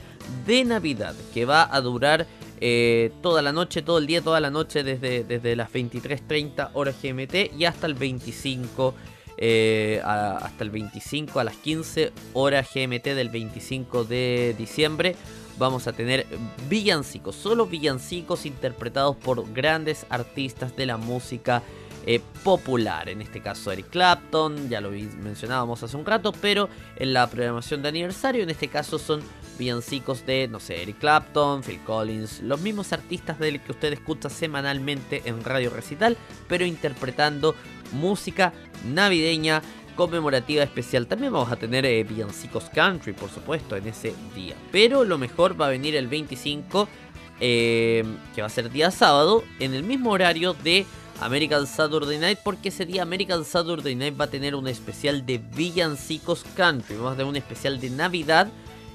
de 0.47 0.65
Navidad 0.65 1.15
que 1.35 1.45
va 1.45 1.69
a 1.75 1.81
durar 1.81 2.27
eh, 2.61 3.13
toda 3.21 3.43
la 3.43 3.53
noche, 3.53 3.83
todo 3.83 3.99
el 3.99 4.07
día, 4.07 4.23
toda 4.23 4.41
la 4.41 4.51
noche 4.51 4.83
desde, 4.83 5.25
desde 5.25 5.57
las 5.57 5.73
23.30 5.73 6.71
horas 6.73 6.97
GMT 7.03 7.59
y 7.59 7.65
hasta 7.65 7.87
el 7.87 7.95
25 7.95 8.95
eh, 9.39 10.01
hasta 10.03 10.65
el 10.65 10.71
25 10.71 11.41
a 11.41 11.45
las 11.45 11.57
15 11.57 12.13
horas 12.33 12.69
GMT 12.75 13.05
del 13.09 13.29
25 13.29 14.05
de 14.05 14.55
diciembre 14.57 15.15
vamos 15.59 15.87
a 15.87 15.93
tener 15.93 16.27
villancicos, 16.69 17.37
solo 17.37 17.67
villancicos 17.67 18.47
interpretados 18.47 19.17
por 19.17 19.53
grandes 19.53 20.07
artistas 20.11 20.77
de 20.77 20.87
la 20.87 20.97
música 20.97 21.63
eh, 22.09 22.21
popular. 22.45 23.09
En 23.09 23.21
este 23.21 23.41
caso 23.41 23.73
Eric 23.73 23.91
Clapton, 23.91 24.69
ya 24.69 24.81
lo 24.81 24.91
mencionábamos 24.91 25.83
hace 25.83 25.97
un 25.97 26.07
rato, 26.07 26.33
pero 26.33 26.69
en 26.97 27.13
la 27.13 27.27
programación 27.27 27.83
de 27.83 27.89
aniversario, 27.89 28.45
en 28.45 28.51
este 28.51 28.69
caso 28.69 28.99
son 29.01 29.21
villancicos 29.59 30.25
de, 30.25 30.47
no 30.47 30.61
sé, 30.61 30.83
Eric 30.83 30.99
Clapton, 30.99 31.63
Phil 31.63 31.81
Collins, 31.81 32.43
los 32.43 32.61
mismos 32.61 32.93
artistas 32.93 33.41
del 33.41 33.61
que 33.61 33.73
usted 33.73 33.93
escucha 33.93 34.31
semanalmente 34.31 35.23
en 35.25 35.43
Radio 35.43 35.71
Recital, 35.71 36.17
pero 36.47 36.65
interpretando 36.65 37.57
música 37.93 38.53
navideña 38.85 39.63
conmemorativa 39.97 40.63
especial. 40.63 41.07
También 41.07 41.33
vamos 41.33 41.51
a 41.51 41.57
tener 41.57 41.85
eh, 41.85 42.05
villancicos 42.05 42.65
country, 42.73 43.13
por 43.13 43.31
supuesto, 43.31 43.77
en 43.77 43.89
ese 43.89 44.15
día. 44.35 44.55
Pero 44.71 45.05
lo 45.05 45.19
mejor 45.19 45.61
va 45.61 45.67
a 45.67 45.71
venir 45.71 45.97
el 45.97 46.07
25, 46.07 46.89
eh, 47.41 48.05
que 48.35 48.41
va 48.43 48.47
a 48.47 48.51
ser 48.51 48.71
día 48.71 48.91
sábado, 48.91 49.43
en 49.59 49.75
el 49.75 49.83
mismo 49.83 50.11
horario 50.11 50.55
de 50.55 50.87
American 51.21 51.67
Saturday 51.67 52.19
Night, 52.19 52.39
porque 52.45 52.69
ese 52.69 52.87
día 52.87 53.03
American 53.03 53.45
Saturday 53.45 53.95
Night 53.97 54.21
va 54.21 54.27
a 54.27 54.31
tener 54.31 54.55
un 54.55 54.69
especial 54.69 55.27
de 55.27 55.39
villancicos 55.39 56.45
country. 56.55 56.97
A 57.05 57.11
tener 57.11 57.27
un 57.27 57.37
especial 57.37 57.81
de 57.81 57.91
Navidad 57.91 58.49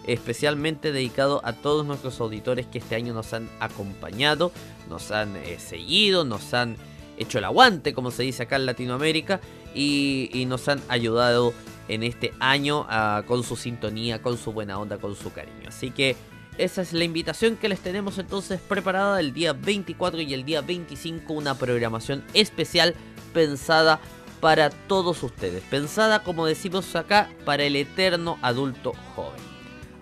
especialmente 0.05 0.91
dedicado 0.91 1.41
a 1.43 1.53
todos 1.53 1.85
nuestros 1.85 2.19
auditores 2.19 2.65
que 2.65 2.79
este 2.79 2.95
año 2.95 3.13
nos 3.13 3.33
han 3.33 3.49
acompañado, 3.59 4.51
nos 4.89 5.11
han 5.11 5.35
eh, 5.37 5.59
seguido, 5.59 6.23
nos 6.23 6.53
han 6.53 6.77
hecho 7.17 7.37
el 7.37 7.45
aguante, 7.45 7.93
como 7.93 8.11
se 8.11 8.23
dice 8.23 8.43
acá 8.43 8.55
en 8.55 8.65
Latinoamérica, 8.65 9.41
y, 9.73 10.45
nos 10.47 10.67
han 10.67 10.81
ayudado 10.87 11.53
en 11.87 12.03
este 12.03 12.33
año 12.39 12.85
ah, 12.89 13.23
con 13.27 13.43
su 13.43 13.55
sintonía, 13.55 14.21
con 14.21 14.37
su 14.37 14.51
buena 14.53 14.79
onda, 14.79 14.97
con 14.97 15.15
su 15.15 15.31
cariño. 15.31 15.67
Así 15.67 15.91
que 15.91 16.15
esa 16.57 16.81
es 16.81 16.93
la 16.93 17.03
invitación 17.03 17.55
que 17.55 17.69
les 17.69 17.79
tenemos 17.79 18.17
entonces 18.17 18.59
preparada 18.59 19.19
el 19.19 19.33
día 19.33 19.53
24 19.53 20.21
y 20.21 20.33
el 20.33 20.45
día 20.45 20.61
25, 20.61 21.33
una 21.33 21.55
programación 21.55 22.23
especial 22.33 22.93
pensada 23.33 23.99
para 24.41 24.69
todos 24.69 25.23
ustedes, 25.23 25.63
pensada 25.69 26.23
como 26.23 26.45
decimos 26.45 26.95
acá 26.95 27.29
para 27.45 27.63
el 27.63 27.75
eterno 27.75 28.37
adulto 28.41 28.93
joven. 29.15 29.39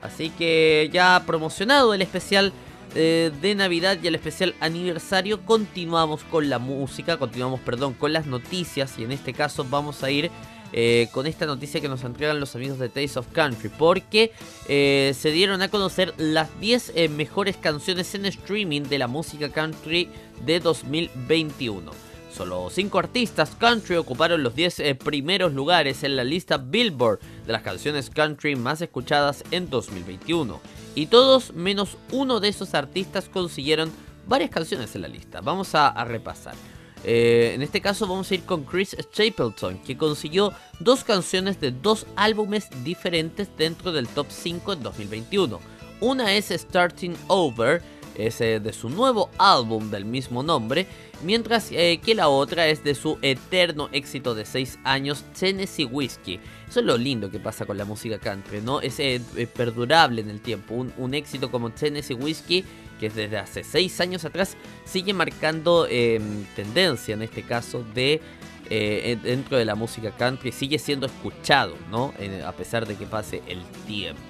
Así 0.02 0.30
que 0.30 0.90
ya 0.94 1.24
promocionado 1.26 1.94
el 1.94 2.02
especial 2.02 2.54
eh, 2.95 3.32
de 3.41 3.56
Navidad 3.56 3.97
y 4.02 4.08
el 4.08 4.15
especial 4.15 4.56
aniversario, 4.60 5.45
continuamos 5.45 6.23
con 6.23 6.49
la 6.49 6.60
música, 6.60 7.17
continuamos, 7.17 7.60
perdón, 7.62 7.93
con 7.93 8.13
las 8.13 8.25
noticias 8.25 8.97
y 8.97 9.04
en 9.04 9.12
este 9.12 9.34
caso 9.34 9.65
vamos 9.69 10.04
a 10.04 10.12
ir 10.12 10.32
eh, 10.71 11.08
con 11.12 11.25
esta 11.25 11.45
noticia 11.45 11.82
que 11.82 11.89
nos 11.89 12.04
entregan 12.04 12.39
los 12.39 12.56
amigos 12.56 12.78
de 12.80 12.89
Taste 12.89 13.19
of 13.19 13.28
Country, 13.32 13.69
porque 13.69 14.32
eh, 14.67 15.13
se 15.17 15.32
dieron 15.32 15.62
a 15.62 15.69
conocer 15.69 16.13
las 16.17 16.47
10 16.60 16.93
eh, 16.95 17.10
mejores 17.10 17.58
canciones 17.58 18.13
en 18.13 18.25
streaming 18.25 18.84
de 18.84 18.99
la 18.99 19.08
música 19.08 19.49
country 19.49 20.10
de 20.45 20.60
2021. 20.60 21.91
Solo 22.32 22.69
5 22.69 22.99
artistas 22.99 23.56
country 23.60 23.95
ocuparon 23.95 24.43
los 24.43 24.56
10 24.56 24.80
eh, 24.80 24.95
primeros 24.95 25.54
lugares 25.54 26.04
en 26.04 26.15
la 26.15 26.23
lista 26.23 26.58
Billboard 26.58 27.19
de 27.45 27.52
las 27.52 27.63
canciones 27.63 28.10
country 28.10 28.56
más 28.56 28.82
escuchadas 28.82 29.43
en 29.52 29.69
2021. 29.69 30.62
Y 30.95 31.08
todos 31.08 31.54
menos 31.54 31.97
uno 32.12 32.39
de 32.39 32.49
esos 32.49 32.73
artistas 32.73 33.30
consiguieron 33.30 33.91
varias 34.28 34.49
canciones 34.49 34.95
en 34.95 35.02
la 35.02 35.08
lista. 35.08 35.41
Vamos 35.41 35.75
a, 35.75 35.91
repasar. 36.04 36.56
Eh, 37.04 37.54
en 37.56 37.62
este 37.62 37.80
caso 37.80 38.08
vamos 38.08 38.30
a 38.30 38.36
ir 38.36 38.43
con 38.43 38.63
Chris 38.63 38.95
Stapleton, 38.99 39.80
que 39.80 39.97
consiguió 39.97 40.54
dos 40.80 41.04
canciones 41.04 41.60
de 41.62 41.71
dos 41.71 42.06
álbumes 42.15 42.67
diferentes 42.84 43.47
dentro 43.58 43.91
del 43.91 44.08
top 44.08 44.28
5 44.30 44.73
en 44.73 44.84
2021. 44.84 45.60
Una 46.02 46.34
es 46.34 46.49
Starting 46.49 47.15
Over, 47.28 47.82
es 48.15 48.39
de 48.39 48.73
su 48.73 48.89
nuevo 48.89 49.30
álbum 49.38 49.89
del 49.89 50.06
mismo 50.06 50.43
nombre, 50.43 50.88
mientras 51.23 51.71
eh, 51.71 51.99
que 52.04 52.15
la 52.15 52.28
otra 52.28 52.67
es 52.67 52.84
de 52.84 52.95
su 52.95 53.17
eterno 53.21 53.89
éxito 53.91 54.36
de 54.36 54.45
6 54.45 54.80
años, 54.84 55.23
Tennessee 55.38 55.86
Whiskey. 55.86 56.39
Eso 56.70 56.82
es 56.82 56.86
lo 56.86 56.98
lindo 57.00 57.32
que 57.32 57.40
pasa 57.40 57.66
con 57.66 57.80
la 57.80 57.86
música 57.86 58.20
country, 58.20 58.62
¿no? 58.62 58.80
Es 58.80 59.00
eh, 59.00 59.20
eh, 59.36 59.48
perdurable 59.48 60.22
en 60.22 60.30
el 60.30 60.40
tiempo. 60.40 60.76
Un, 60.76 61.14
éxito 61.16 61.50
como 61.50 61.72
Tennessee 61.72 62.14
Whiskey, 62.14 62.64
que 63.00 63.10
desde 63.10 63.38
hace 63.40 63.64
6 63.64 64.02
años 64.02 64.24
atrás 64.24 64.56
sigue 64.86 65.12
marcando 65.13 65.88
eh, 65.90 66.22
tendencia 66.56 67.15
en 67.15 67.24
este 67.24 67.42
caso 67.42 67.84
de 67.96 68.22
eh, 68.70 69.17
dentro 69.24 69.58
de 69.58 69.65
la 69.65 69.74
música 69.74 70.12
country, 70.12 70.52
sigue 70.52 70.78
siendo 70.78 71.08
escuchado, 71.08 71.76
¿no? 71.90 72.13
A 72.46 72.52
pesar 72.52 72.86
de 72.86 72.96
que 72.96 73.08
pase 73.08 73.42
el 73.48 73.63
tiempo. 73.88 74.22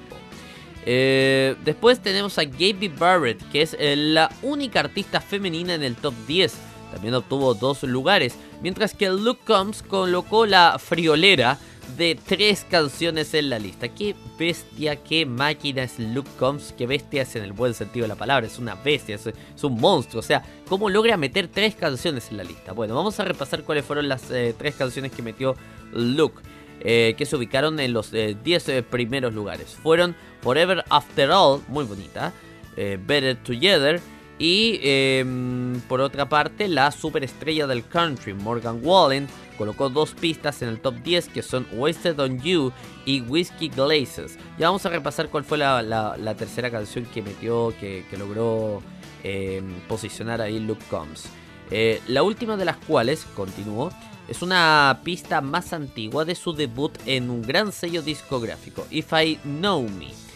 Después 0.85 1.99
tenemos 1.99 2.37
a 2.39 2.45
Gaby 2.45 2.87
Barrett, 2.97 3.51
que 3.51 3.63
es 3.63 3.75
la 3.79 4.31
única 4.43 4.79
artista 4.79 5.19
femenina 5.19 5.73
en 5.73 5.83
el 5.83 5.97
top 5.97 6.13
10. 6.25 6.53
También 6.93 7.13
obtuvo 7.13 7.53
dos 7.53 7.83
lugares, 7.83 8.35
mientras 8.61 8.93
que 8.93 9.09
Luke 9.09 9.41
Combs 9.45 9.83
colocó 9.83 10.45
la 10.45 10.79
friolera 10.79 11.59
de 11.97 12.17
tres 12.27 12.65
canciones 12.69 13.33
en 13.33 13.49
la 13.49 13.59
lista. 13.59 13.89
Qué 13.89 14.15
bestia, 14.37 14.95
qué 14.97 15.25
máquina 15.25 15.83
es 15.83 15.99
Luke 15.99 16.29
Combs, 16.37 16.73
qué 16.77 16.87
bestia 16.87 17.23
es 17.23 17.35
en 17.35 17.43
el 17.43 17.53
buen 17.53 17.73
sentido 17.73 18.03
de 18.03 18.09
la 18.09 18.15
palabra, 18.15 18.47
es 18.47 18.59
una 18.59 18.75
bestia, 18.75 19.15
es, 19.15 19.63
un 19.63 19.79
monstruo. 19.79 20.19
O 20.19 20.23
sea, 20.23 20.43
¿cómo 20.67 20.89
logra 20.89 21.17
meter 21.17 21.47
tres 21.47 21.75
canciones 21.75 22.29
en 22.31 22.37
la 22.37 22.43
lista? 22.43 22.73
Bueno, 22.73 22.95
vamos 22.95 23.19
a 23.19 23.25
repasar 23.25 23.63
cuáles 23.63 23.85
fueron 23.85 24.07
las 24.07 24.29
eh, 24.31 24.55
tres 24.57 24.75
canciones 24.75 25.11
que 25.11 25.21
metió 25.21 25.55
Luke 25.93 26.41
eh, 26.81 27.15
que 27.17 27.25
se 27.25 27.35
ubicaron 27.35 27.79
en 27.79 27.91
los 27.91 28.11
10 28.11 28.69
eh, 28.69 28.83
primeros 28.83 29.33
lugares. 29.33 29.77
Fueron 29.83 30.15
Forever 30.41 30.85
After 30.89 31.29
All, 31.31 31.61
muy 31.67 31.83
bonita, 31.83 32.31
Better 32.75 33.35
Together 33.43 33.99
y 34.39 34.79
eh, 34.81 35.25
por 35.89 35.99
otra 35.99 36.29
parte 36.29 36.69
la 36.69 36.91
superestrella 36.91 37.67
del 37.67 37.85
country, 37.85 38.33
Morgan 38.33 38.79
Wallen, 38.81 39.27
colocó 39.59 39.89
dos 39.89 40.13
pistas 40.13 40.61
en 40.61 40.69
el 40.69 40.79
top 40.79 40.95
10 41.03 41.27
que 41.27 41.43
son 41.43 41.67
Wasted 41.73 42.17
on 42.17 42.39
You 42.39 42.71
y 43.05 43.19
Whiskey 43.19 43.67
Glazes. 43.67 44.39
Ya 44.57 44.67
vamos 44.67 44.85
a 44.85 44.89
repasar 44.89 45.27
cuál 45.27 45.43
fue 45.43 45.57
la, 45.57 46.35
tercera 46.37 46.71
canción 46.71 47.05
que 47.05 47.21
metió, 47.21 47.73
que, 47.77 48.05
logró 48.17 48.81
eh, 49.21 49.61
posicionar 49.89 50.39
ahí 50.39 50.61
Luke 50.61 50.83
Combs. 50.89 51.25
Eh, 51.71 52.01
la 52.07 52.23
última 52.23 52.55
de 52.55 52.63
las 52.63 52.77
cuales, 52.77 53.27
continuó, 53.35 53.91
es 54.29 54.41
una 54.41 55.01
pista 55.03 55.41
más 55.41 55.73
antigua 55.73 56.23
de 56.23 56.35
su 56.35 56.53
debut 56.53 56.97
en 57.05 57.29
un 57.29 57.41
gran 57.41 57.73
sello 57.73 58.01
discográfico, 58.01 58.87
If 58.89 59.11
I 59.11 59.39
Know 59.43 59.83
Me. 59.89 60.28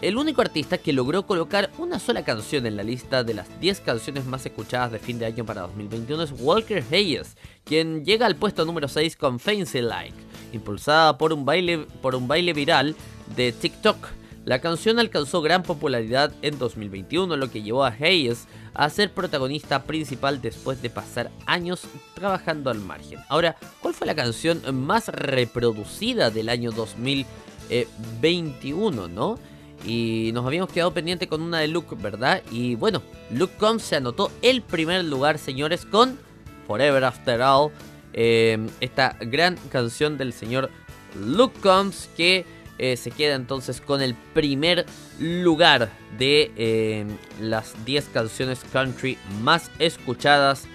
El 0.00 0.16
único 0.16 0.42
artista 0.42 0.78
que 0.78 0.92
logró 0.92 1.26
colocar 1.26 1.70
una 1.76 1.98
sola 1.98 2.24
canción 2.24 2.66
en 2.66 2.76
la 2.76 2.84
lista 2.84 3.24
de 3.24 3.34
las 3.34 3.60
10 3.60 3.80
canciones 3.80 4.26
más 4.26 4.46
escuchadas 4.46 4.92
de 4.92 5.00
fin 5.00 5.18
de 5.18 5.26
año 5.26 5.44
para 5.44 5.62
2021 5.62 6.22
es 6.22 6.32
Walker 6.38 6.84
Hayes, 6.92 7.36
quien 7.64 8.04
llega 8.04 8.26
al 8.26 8.36
puesto 8.36 8.64
número 8.64 8.86
6 8.86 9.16
con 9.16 9.40
Fancy 9.40 9.80
Like, 9.80 10.14
impulsada 10.52 11.18
por 11.18 11.32
un 11.32 11.44
baile, 11.44 11.78
por 12.00 12.14
un 12.14 12.28
baile 12.28 12.52
viral 12.52 12.94
de 13.34 13.50
TikTok. 13.50 13.96
La 14.44 14.60
canción 14.60 15.00
alcanzó 15.00 15.42
gran 15.42 15.64
popularidad 15.64 16.32
en 16.42 16.60
2021, 16.60 17.36
lo 17.36 17.50
que 17.50 17.62
llevó 17.62 17.84
a 17.84 17.88
Hayes 17.88 18.46
a 18.74 18.88
ser 18.90 19.12
protagonista 19.12 19.82
principal 19.82 20.40
después 20.40 20.80
de 20.80 20.90
pasar 20.90 21.32
años 21.44 21.82
trabajando 22.14 22.70
al 22.70 22.78
margen. 22.78 23.18
Ahora, 23.28 23.56
¿cuál 23.82 23.94
fue 23.94 24.06
la 24.06 24.14
canción 24.14 24.62
más 24.86 25.08
reproducida 25.08 26.30
del 26.30 26.50
año 26.50 26.70
2021, 26.70 29.08
no? 29.08 29.40
Y 29.84 30.30
nos 30.34 30.44
habíamos 30.44 30.70
quedado 30.70 30.92
pendiente 30.92 31.28
con 31.28 31.40
una 31.40 31.60
de 31.60 31.68
Luke, 31.68 31.94
¿verdad? 31.98 32.42
Y 32.50 32.74
bueno, 32.74 33.02
Luke 33.30 33.54
Combs 33.58 33.82
se 33.82 33.96
anotó 33.96 34.30
el 34.42 34.62
primer 34.62 35.04
lugar, 35.04 35.38
señores, 35.38 35.84
con 35.86 36.18
Forever 36.66 37.04
After 37.04 37.40
All. 37.42 37.70
eh, 38.12 38.58
esta 38.80 39.16
gran 39.20 39.56
canción 39.70 40.18
del 40.18 40.32
señor 40.32 40.70
Luke 41.14 41.60
Combs 41.60 42.08
que 42.16 42.44
eh, 42.78 42.96
se 42.96 43.10
queda 43.10 43.34
entonces 43.34 43.80
con 43.80 44.00
el 44.02 44.14
primer 44.34 44.86
lugar 45.18 45.90
de 46.18 46.52
eh, 46.56 47.06
las 47.40 47.74
10 47.84 48.08
canciones 48.12 48.60
country 48.72 49.18
más 49.42 49.70
escuchadas 49.78 50.66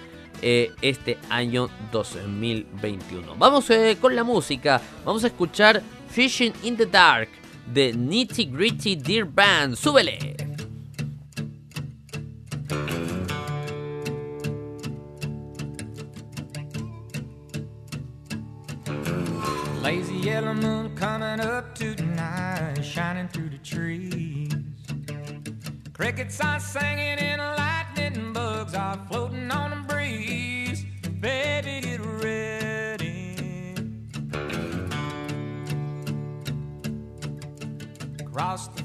eh, 0.42 0.72
este 0.82 1.18
año 1.30 1.70
2021. 1.92 3.36
Vamos 3.36 3.70
eh, 3.70 3.96
con 4.00 4.14
la 4.14 4.24
música. 4.24 4.80
Vamos 5.04 5.24
a 5.24 5.28
escuchar 5.28 5.82
Fishing 6.10 6.52
in 6.62 6.76
the 6.76 6.86
Dark 6.86 7.28
de 7.72 7.92
Nitty 7.92 8.44
Gritty 8.46 8.96
Deer 8.96 9.24
Band. 9.24 9.74
¡Súbele! 9.74 10.36
Lazy 19.82 20.16
yellow 20.16 20.54
moon 20.54 20.94
coming 20.96 21.40
up 21.40 21.74
tonight, 21.74 22.80
shining 22.82 23.28
through 23.28 23.50
the 23.50 23.58
trees. 23.58 24.52
Crickets 25.92 26.40
are 26.40 26.60
singing 26.60 27.18
and 27.18 27.40
lightning 27.40 28.32
bugs 28.32 28.74
are 28.74 28.98
floating 29.08 29.33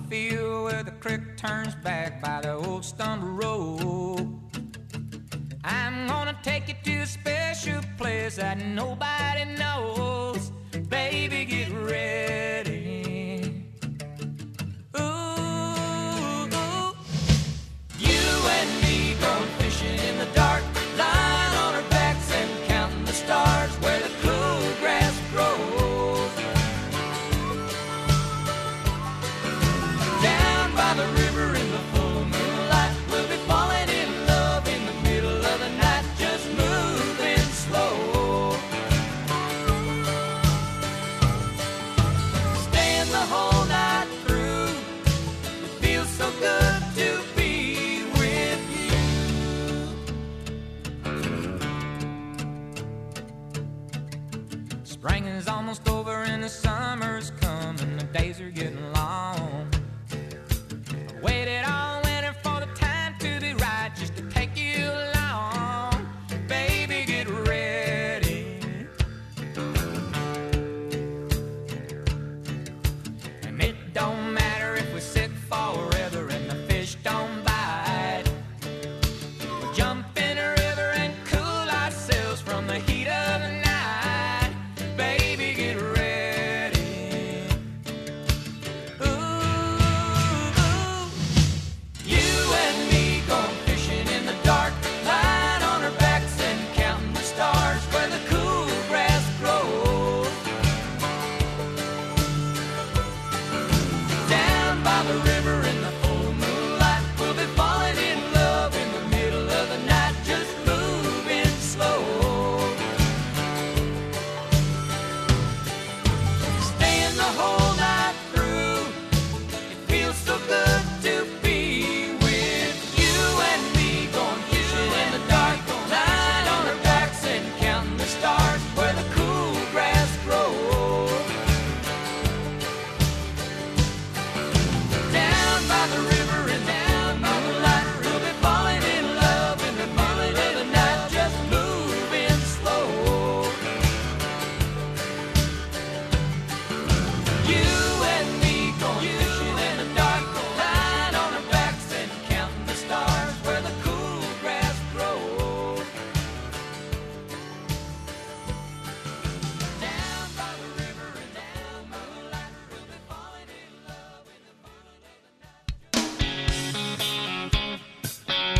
field 0.09 0.63
where 0.63 0.81
the 0.81 0.91
creek 0.91 1.37
turns 1.37 1.75
back 1.75 2.19
by 2.19 2.41
the 2.41 2.53
old 2.53 2.83
stone 2.83 3.21
road. 3.21 4.27
I'm 5.63 6.07
gonna 6.07 6.37
take 6.41 6.67
you 6.67 6.75
to 6.83 7.01
a 7.01 7.05
special 7.05 7.81
place 7.95 8.37
that 8.37 8.57
nobody 8.57 9.45
knows. 9.45 10.51
Baby, 10.89 11.45
get 11.45 11.69
ready. 11.71 13.65
Ooh, 14.97 16.49
ooh. 16.57 16.93
You 17.99 18.25
and 18.57 18.71
me 18.81 19.15
going 19.21 19.49
fishing 19.59 19.99
in 20.09 20.17
the 20.17 20.27
dark, 20.33 20.63
Spring 54.99 55.27
is 55.27 55.47
almost 55.47 55.87
over 55.87 56.11
and 56.11 56.43
the 56.43 56.49
summer's 56.49 57.31
coming. 57.39 57.95
The 57.95 58.03
days 58.03 58.41
are 58.41 58.49
getting 58.49 58.91
long. 58.91 59.71
I 60.11 61.21
waited 61.21 61.63
all 61.63 61.88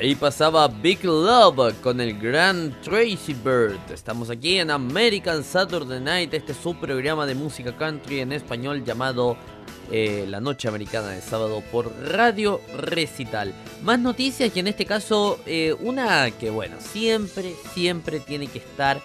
Ahí 0.00 0.14
pasaba 0.14 0.68
Big 0.68 1.04
Love 1.04 1.74
con 1.80 2.00
el 2.00 2.18
gran 2.18 2.74
Tracy 2.82 3.34
Bird. 3.34 3.78
Estamos 3.92 4.30
aquí 4.30 4.58
en 4.58 4.70
American 4.70 5.42
Saturday 5.44 6.00
Night, 6.00 6.34
este 6.34 6.52
es 6.52 6.58
su 6.58 6.74
programa 6.74 7.26
de 7.26 7.34
música 7.34 7.76
country 7.76 8.20
en 8.20 8.32
español 8.32 8.84
llamado 8.84 9.36
eh, 9.90 10.26
La 10.28 10.40
Noche 10.40 10.68
Americana 10.68 11.08
de 11.08 11.20
Sábado 11.20 11.62
por 11.70 11.92
Radio 12.08 12.60
Recital. 12.76 13.54
Más 13.82 13.98
noticias 13.98 14.54
y 14.54 14.60
en 14.60 14.68
este 14.68 14.86
caso 14.86 15.38
eh, 15.46 15.74
una 15.80 16.30
que 16.30 16.50
bueno, 16.50 16.76
siempre, 16.80 17.54
siempre 17.72 18.20
tiene 18.20 18.46
que 18.46 18.58
estar 18.58 19.00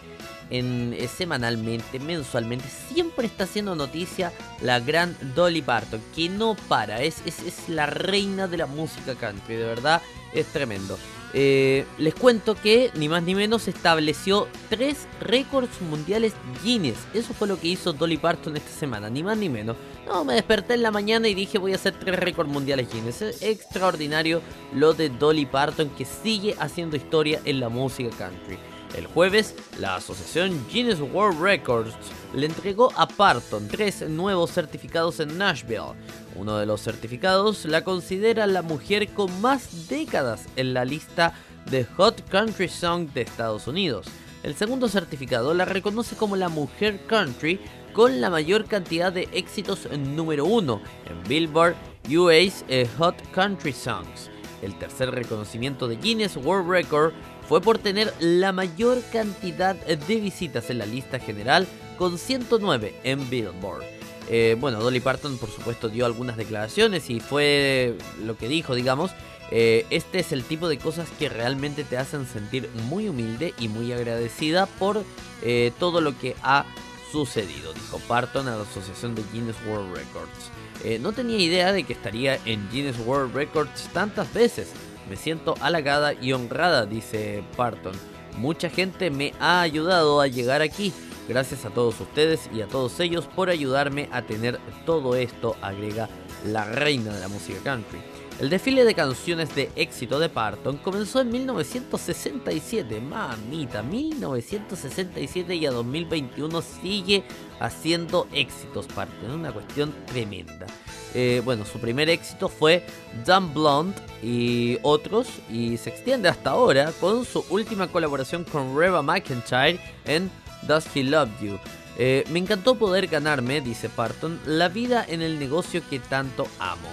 en, 0.49 0.93
eh, 0.97 1.07
semanalmente, 1.07 1.99
mensualmente, 1.99 2.65
siempre 2.91 3.27
está 3.27 3.43
haciendo 3.43 3.75
noticia 3.75 4.31
la 4.61 4.79
gran 4.79 5.15
Dolly 5.35 5.61
Parton, 5.61 6.01
que 6.15 6.29
no 6.29 6.55
para, 6.67 7.01
es, 7.01 7.21
es, 7.25 7.39
es 7.43 7.69
la 7.69 7.85
reina 7.85 8.47
de 8.47 8.57
la 8.57 8.65
música 8.65 9.15
country, 9.15 9.55
de 9.55 9.65
verdad 9.65 10.01
es 10.33 10.45
tremendo. 10.47 10.97
Eh, 11.33 11.85
les 11.99 12.15
cuento 12.15 12.55
que 12.55 12.91
ni 12.95 13.07
más 13.07 13.21
ni 13.21 13.35
menos 13.35 13.67
estableció 13.67 14.47
tres 14.67 15.07
récords 15.21 15.79
mundiales 15.81 16.33
Guinness. 16.63 16.97
Eso 17.13 17.33
fue 17.33 17.47
lo 17.47 17.59
que 17.59 17.67
hizo 17.67 17.93
Dolly 17.93 18.17
Parton 18.17 18.57
esta 18.57 18.71
semana, 18.71 19.09
ni 19.09 19.21
más 19.21 19.37
ni 19.37 19.47
menos. 19.47 19.77
No, 20.07 20.25
me 20.25 20.33
desperté 20.33 20.73
en 20.73 20.81
la 20.81 20.91
mañana 20.91 21.27
y 21.27 21.35
dije 21.35 21.59
voy 21.59 21.73
a 21.73 21.75
hacer 21.75 21.93
tres 21.99 22.17
récords 22.17 22.49
mundiales 22.49 22.91
Guinness. 22.91 23.21
Es 23.21 23.43
extraordinario 23.43 24.41
lo 24.73 24.93
de 24.93 25.09
Dolly 25.09 25.45
Parton 25.45 25.89
que 25.89 26.05
sigue 26.05 26.55
haciendo 26.59 26.95
historia 26.95 27.41
en 27.45 27.59
la 27.59 27.69
música 27.69 28.09
country. 28.17 28.57
El 28.95 29.05
jueves, 29.05 29.55
la 29.79 29.95
asociación 29.95 30.65
Guinness 30.71 30.99
World 30.99 31.41
Records 31.41 31.93
le 32.33 32.47
entregó 32.47 32.91
a 32.95 33.07
Parton 33.07 33.67
tres 33.67 34.01
nuevos 34.09 34.51
certificados 34.51 35.19
en 35.19 35.37
Nashville. 35.37 35.93
Uno 36.35 36.57
de 36.57 36.65
los 36.65 36.81
certificados 36.81 37.65
la 37.65 37.83
considera 37.83 38.47
la 38.47 38.61
mujer 38.61 39.07
con 39.09 39.41
más 39.41 39.87
décadas 39.87 40.45
en 40.55 40.73
la 40.73 40.85
lista 40.85 41.33
de 41.69 41.85
Hot 41.97 42.27
Country 42.29 42.67
Song 42.67 43.09
de 43.13 43.21
Estados 43.21 43.67
Unidos. 43.67 44.07
El 44.41 44.55
segundo 44.55 44.87
certificado 44.87 45.53
la 45.53 45.65
reconoce 45.65 46.15
como 46.15 46.35
la 46.35 46.49
mujer 46.49 47.05
country 47.07 47.59
con 47.93 48.21
la 48.21 48.29
mayor 48.29 48.65
cantidad 48.65 49.11
de 49.11 49.27
éxitos 49.33 49.87
número 49.91 50.45
uno 50.45 50.81
en 51.05 51.21
Billboard 51.27 51.75
US 52.09 52.63
eh, 52.69 52.87
Hot 52.97 53.15
Country 53.31 53.73
Songs. 53.73 54.29
El 54.61 54.77
tercer 54.77 55.11
reconocimiento 55.11 55.87
de 55.87 55.97
Guinness 55.97 56.37
World 56.37 56.69
Record 56.69 57.13
fue 57.49 57.61
por 57.61 57.79
tener 57.79 58.13
la 58.19 58.51
mayor 58.51 59.01
cantidad 59.11 59.75
de 59.75 60.15
visitas 60.17 60.69
en 60.69 60.77
la 60.77 60.85
lista 60.85 61.17
general 61.17 61.67
con 61.97 62.19
109 62.19 62.93
en 63.03 63.27
Billboard. 63.27 63.83
Eh, 64.29 64.55
bueno, 64.59 64.79
Dolly 64.79 64.99
Parton 64.99 65.35
por 65.39 65.49
supuesto 65.49 65.89
dio 65.89 66.05
algunas 66.05 66.37
declaraciones 66.37 67.09
y 67.09 67.19
fue 67.19 67.95
lo 68.23 68.37
que 68.37 68.47
dijo, 68.47 68.75
digamos. 68.75 69.09
eh, 69.49 69.87
este 69.89 70.19
es 70.19 70.31
el 70.31 70.43
tipo 70.43 70.69
de 70.69 70.77
cosas 70.77 71.09
que 71.17 71.27
realmente 71.27 71.83
te 71.83 71.97
hacen 71.97 72.27
sentir 72.27 72.69
muy 72.87 73.09
humilde 73.09 73.55
y 73.57 73.67
muy 73.67 73.91
agradecida 73.93 74.67
por 74.67 75.03
eh, 75.41 75.71
todo 75.79 76.01
lo 76.01 76.15
que 76.19 76.35
ha 76.43 76.67
sucedido, 77.11 77.73
dijo 77.73 77.99
Parton 78.07 78.47
a 78.47 78.57
la 78.57 78.61
asociación 78.61 79.15
de 79.15 79.23
Guinness 79.33 79.55
World 79.67 79.95
Records. 79.95 81.01
No 81.01 81.11
tenía 81.11 81.39
idea 81.39 81.73
de 81.73 81.83
que 81.83 81.93
estaría 81.93 82.39
en 82.45 82.69
Guinness 82.69 82.99
World 83.05 83.35
Records 83.35 83.89
tantas 83.91 84.31
veces. 84.31 84.67
Me 85.09 85.15
siento 85.15 85.55
halagada 85.61 86.13
y 86.13 86.33
honrada, 86.33 86.85
dice 86.85 87.43
Parton. 87.57 87.93
Mucha 88.37 88.69
gente 88.69 89.09
me 89.09 89.33
ha 89.39 89.61
ayudado 89.61 90.21
a 90.21 90.27
llegar 90.27 90.61
aquí. 90.61 90.93
Gracias 91.27 91.65
a 91.65 91.69
todos 91.69 91.99
ustedes 91.99 92.49
y 92.53 92.61
a 92.61 92.67
todos 92.67 92.99
ellos 92.99 93.27
por 93.27 93.49
ayudarme 93.49 94.09
a 94.11 94.21
tener 94.23 94.59
todo 94.85 95.15
esto, 95.15 95.55
agrega 95.61 96.09
la 96.45 96.65
reina 96.65 97.13
de 97.13 97.19
la 97.19 97.27
música 97.27 97.59
country. 97.63 97.99
El 98.39 98.49
desfile 98.49 98.85
de 98.85 98.95
canciones 98.95 99.53
de 99.53 99.69
éxito 99.75 100.17
de 100.17 100.29
Parton 100.29 100.77
comenzó 100.77 101.19
en 101.19 101.29
1967, 101.29 103.01
mamita, 103.01 103.83
1967 103.83 105.55
y 105.55 105.65
a 105.65 105.71
2021 105.71 106.61
sigue 106.61 107.23
haciendo 107.59 108.29
éxitos 108.31 108.87
Parton, 108.87 109.29
es 109.29 109.35
una 109.35 109.51
cuestión 109.51 109.93
tremenda. 110.05 110.67
Eh, 111.13 111.41
bueno, 111.43 111.65
su 111.65 111.79
primer 111.79 112.09
éxito 112.09 112.49
fue 112.49 112.83
Dumb 113.25 113.53
Blonde 113.53 113.99
y 114.21 114.77
otros, 114.83 115.27
y 115.49 115.77
se 115.77 115.89
extiende 115.89 116.29
hasta 116.29 116.51
ahora 116.51 116.91
con 116.99 117.25
su 117.25 117.43
última 117.49 117.87
colaboración 117.87 118.43
con 118.43 118.77
Reba 118.77 119.01
McIntyre 119.01 119.79
en 120.05 120.29
Does 120.67 120.85
He 120.95 121.03
Love 121.03 121.29
You. 121.41 121.59
Eh, 121.97 122.23
me 122.29 122.39
encantó 122.39 122.75
poder 122.75 123.07
ganarme, 123.07 123.61
dice 123.61 123.89
Parton, 123.89 124.39
la 124.45 124.69
vida 124.69 125.03
en 125.07 125.21
el 125.21 125.39
negocio 125.39 125.81
que 125.89 125.99
tanto 125.99 126.47
amo. 126.59 126.89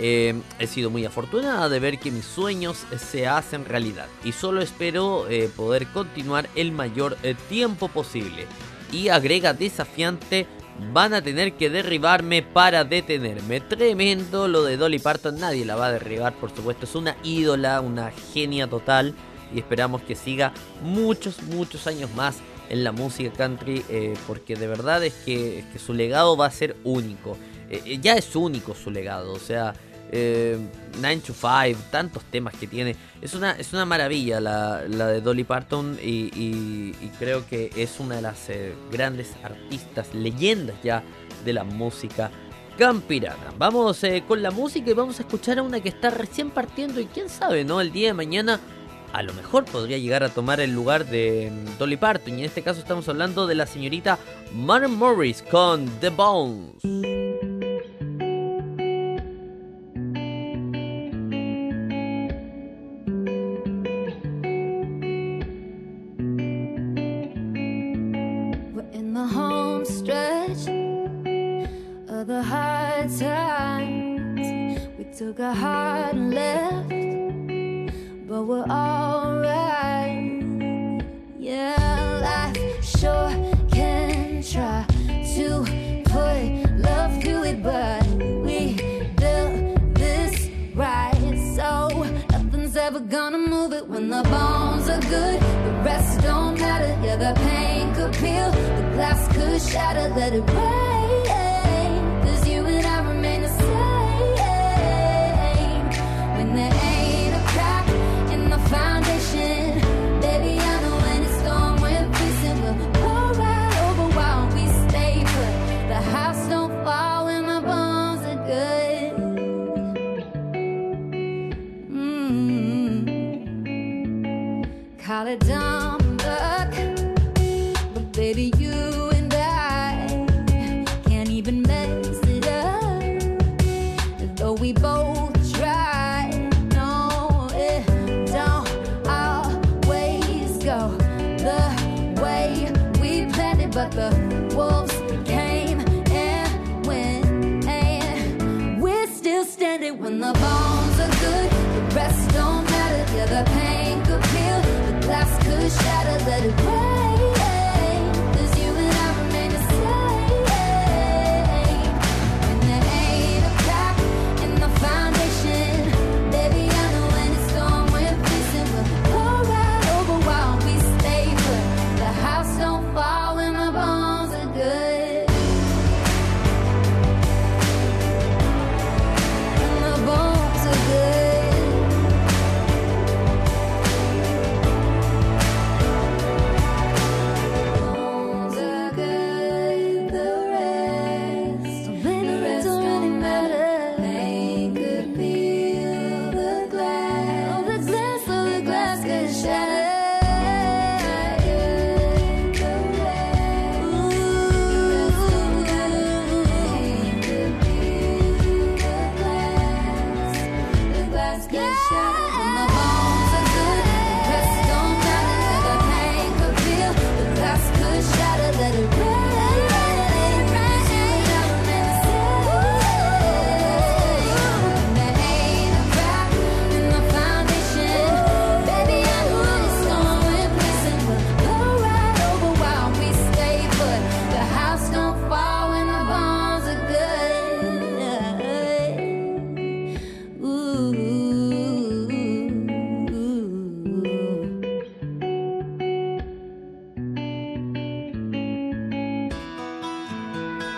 Eh, 0.00 0.40
he 0.60 0.66
sido 0.68 0.90
muy 0.90 1.04
afortunada 1.04 1.68
de 1.68 1.80
ver 1.80 1.98
que 1.98 2.12
mis 2.12 2.24
sueños 2.24 2.84
se 2.96 3.26
hacen 3.26 3.64
realidad 3.64 4.06
y 4.22 4.30
solo 4.30 4.62
espero 4.62 5.26
poder 5.56 5.88
continuar 5.88 6.48
el 6.54 6.70
mayor 6.70 7.16
tiempo 7.48 7.88
posible. 7.88 8.46
Y 8.92 9.08
agrega 9.08 9.52
desafiante, 9.52 10.46
van 10.92 11.14
a 11.14 11.22
tener 11.22 11.54
que 11.54 11.70
derribarme 11.70 12.42
para 12.42 12.84
detenerme. 12.84 13.60
Tremendo 13.60 14.48
lo 14.48 14.62
de 14.62 14.76
Dolly 14.76 14.98
Parton, 14.98 15.38
nadie 15.38 15.64
la 15.64 15.76
va 15.76 15.86
a 15.86 15.92
derribar, 15.92 16.34
por 16.34 16.54
supuesto, 16.54 16.84
es 16.84 16.94
una 16.94 17.16
ídola, 17.22 17.80
una 17.80 18.10
genia 18.32 18.66
total 18.66 19.14
y 19.52 19.58
esperamos 19.58 20.02
que 20.02 20.14
siga 20.14 20.52
muchos, 20.82 21.42
muchos 21.42 21.86
años 21.86 22.14
más 22.14 22.36
en 22.68 22.84
la 22.84 22.92
música 22.92 23.32
country 23.32 23.82
eh, 23.88 24.14
porque 24.26 24.56
de 24.56 24.66
verdad 24.66 25.02
es 25.02 25.14
que, 25.24 25.60
es 25.60 25.64
que 25.66 25.78
su 25.78 25.94
legado 25.94 26.36
va 26.36 26.46
a 26.46 26.50
ser 26.50 26.76
único. 26.84 27.36
Eh, 27.70 27.82
eh, 27.84 27.98
ya 28.00 28.14
es 28.14 28.34
único 28.36 28.74
su 28.74 28.90
legado, 28.90 29.32
o 29.32 29.38
sea, 29.38 29.74
eh, 30.12 30.58
9 31.00 31.22
to 31.26 31.34
5, 31.34 31.80
tantos 31.90 32.24
temas 32.24 32.54
que 32.54 32.66
tiene. 32.66 32.96
Es 33.20 33.34
una, 33.34 33.52
es 33.52 33.72
una 33.72 33.84
maravilla 33.84 34.40
la, 34.40 34.82
la 34.88 35.08
de 35.08 35.20
Dolly 35.20 35.44
Parton 35.44 35.98
y 36.02 36.92
creo 37.18 37.46
que 37.46 37.70
es 37.76 38.00
una 38.00 38.16
de 38.16 38.22
las 38.22 38.48
eh, 38.48 38.74
grandes 38.90 39.34
artistas, 39.42 40.14
leyendas 40.14 40.76
ya 40.82 41.02
de 41.44 41.52
la 41.52 41.64
música 41.64 42.30
campirana. 42.78 43.52
Vamos 43.58 44.02
eh, 44.04 44.22
con 44.26 44.40
la 44.40 44.52
música 44.52 44.90
y 44.90 44.94
vamos 44.94 45.18
a 45.18 45.22
escuchar 45.22 45.58
a 45.58 45.62
una 45.62 45.80
que 45.80 45.88
está 45.88 46.10
recién 46.10 46.50
partiendo 46.50 47.00
y 47.00 47.06
quién 47.06 47.28
sabe, 47.28 47.64
¿no? 47.64 47.80
El 47.80 47.92
día 47.92 48.08
de 48.08 48.14
mañana 48.14 48.60
a 49.12 49.22
lo 49.22 49.34
mejor 49.34 49.64
podría 49.64 49.98
llegar 49.98 50.22
a 50.22 50.28
tomar 50.28 50.60
el 50.60 50.72
lugar 50.72 51.06
de 51.06 51.50
mm, 51.50 51.78
Dolly 51.78 51.96
Parton 51.96 52.34
y 52.34 52.40
en 52.40 52.44
este 52.46 52.62
caso 52.62 52.80
estamos 52.80 53.08
hablando 53.08 53.46
de 53.46 53.56
la 53.56 53.66
señorita 53.66 54.18
Maren 54.54 54.94
Morris 54.94 55.42
con 55.42 55.86
The 56.00 56.10
Bones. 56.10 57.67
Times. 73.16 74.80
We 74.98 75.04
took 75.04 75.38
a 75.38 75.54
hard 75.54 76.16
left, 76.16 76.88
but 78.28 78.42
we're 78.42 78.64
alright. 78.64 80.42
Yeah, 81.38 82.20
life 82.22 82.84
sure 82.84 83.30
can 83.70 84.42
try 84.42 84.84
to 85.36 85.64
put 86.04 86.70
love 86.76 87.22
through 87.22 87.44
it, 87.44 87.62
but 87.62 88.06
we 88.44 88.76
built 89.16 89.94
this 89.94 90.50
right. 90.74 91.54
So 91.56 91.88
nothing's 92.30 92.76
ever 92.76 93.00
gonna 93.00 93.38
move 93.38 93.72
it 93.72 93.88
when 93.88 94.10
the 94.10 94.22
bones 94.24 94.88
are 94.88 95.00
good. 95.00 95.40
The 95.40 95.72
rest 95.82 96.20
don't 96.20 96.60
matter. 96.60 96.94
Yeah, 97.02 97.16
the 97.16 97.32
pain 97.40 97.94
could 97.94 98.12
peel, 98.14 98.50
the 98.50 98.90
glass 98.92 99.26
could 99.34 99.62
shatter. 99.62 100.08
Let 100.14 100.34
it 100.34 100.42
rain, 100.50 100.87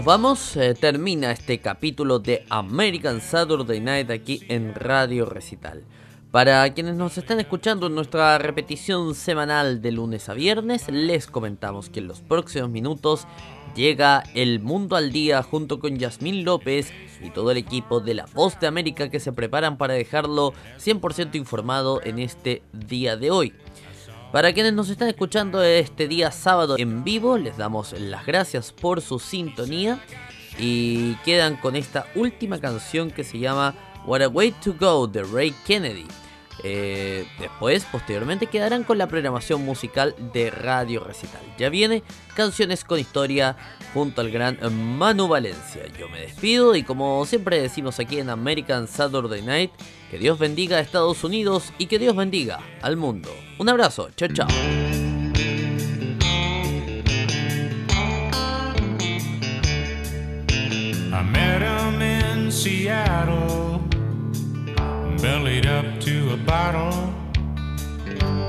Nos 0.00 0.06
vamos, 0.06 0.56
eh, 0.56 0.72
termina 0.72 1.30
este 1.30 1.58
capítulo 1.58 2.20
de 2.20 2.46
American 2.48 3.20
Saturday 3.20 3.80
Night 3.80 4.10
aquí 4.10 4.42
en 4.48 4.74
Radio 4.74 5.26
Recital. 5.26 5.84
Para 6.30 6.72
quienes 6.72 6.94
nos 6.94 7.18
están 7.18 7.38
escuchando 7.38 7.88
en 7.88 7.96
nuestra 7.96 8.38
repetición 8.38 9.14
semanal 9.14 9.82
de 9.82 9.92
lunes 9.92 10.30
a 10.30 10.32
viernes, 10.32 10.88
les 10.88 11.26
comentamos 11.26 11.90
que 11.90 12.00
en 12.00 12.08
los 12.08 12.22
próximos 12.22 12.70
minutos 12.70 13.26
llega 13.76 14.22
El 14.34 14.60
Mundo 14.60 14.96
al 14.96 15.12
Día 15.12 15.42
junto 15.42 15.80
con 15.80 15.98
Yasmín 15.98 16.46
López 16.46 16.94
y 17.22 17.28
todo 17.28 17.50
el 17.50 17.58
equipo 17.58 18.00
de 18.00 18.14
La 18.14 18.24
Voz 18.32 18.58
de 18.58 18.68
América 18.68 19.10
que 19.10 19.20
se 19.20 19.34
preparan 19.34 19.76
para 19.76 19.92
dejarlo 19.92 20.54
100% 20.78 21.34
informado 21.34 22.00
en 22.02 22.20
este 22.20 22.62
día 22.72 23.18
de 23.18 23.30
hoy. 23.30 23.52
Para 24.32 24.52
quienes 24.52 24.72
nos 24.72 24.88
están 24.88 25.08
escuchando 25.08 25.60
este 25.60 26.06
día 26.06 26.30
sábado 26.30 26.76
en 26.78 27.02
vivo, 27.02 27.36
les 27.36 27.56
damos 27.56 27.92
las 27.98 28.24
gracias 28.24 28.72
por 28.72 29.00
su 29.00 29.18
sintonía 29.18 29.98
y 30.56 31.14
quedan 31.24 31.56
con 31.56 31.74
esta 31.74 32.06
última 32.14 32.60
canción 32.60 33.10
que 33.10 33.24
se 33.24 33.40
llama 33.40 33.74
What 34.06 34.22
a 34.22 34.28
Way 34.28 34.52
to 34.62 34.74
Go 34.78 35.08
de 35.08 35.24
Ray 35.24 35.52
Kennedy. 35.66 36.06
Eh, 36.62 37.26
después, 37.38 37.86
posteriormente, 37.90 38.46
quedarán 38.46 38.84
con 38.84 38.98
la 38.98 39.06
programación 39.06 39.64
musical 39.64 40.14
de 40.32 40.50
Radio 40.50 41.02
Recital. 41.02 41.40
Ya 41.58 41.68
viene 41.68 42.02
Canciones 42.34 42.84
con 42.84 42.98
Historia 42.98 43.56
junto 43.94 44.20
al 44.20 44.30
gran 44.30 44.58
Manu 44.98 45.28
Valencia. 45.28 45.82
Yo 45.98 46.08
me 46.08 46.20
despido 46.20 46.76
y 46.76 46.82
como 46.82 47.24
siempre 47.26 47.60
decimos 47.60 47.98
aquí 47.98 48.18
en 48.18 48.30
American 48.30 48.88
Saturday 48.88 49.42
Night, 49.42 49.72
que 50.10 50.18
Dios 50.18 50.38
bendiga 50.38 50.76
a 50.76 50.80
Estados 50.80 51.24
Unidos 51.24 51.72
y 51.78 51.86
que 51.86 51.98
Dios 51.98 52.16
bendiga 52.16 52.60
al 52.82 52.96
mundo. 52.96 53.30
Un 53.58 53.68
abrazo, 53.68 54.10
chao 54.16 54.28
chao. 54.28 54.48
Bellied 65.20 65.66
up 65.66 66.00
to 66.00 66.32
a 66.32 66.36
bottle, 66.36 67.12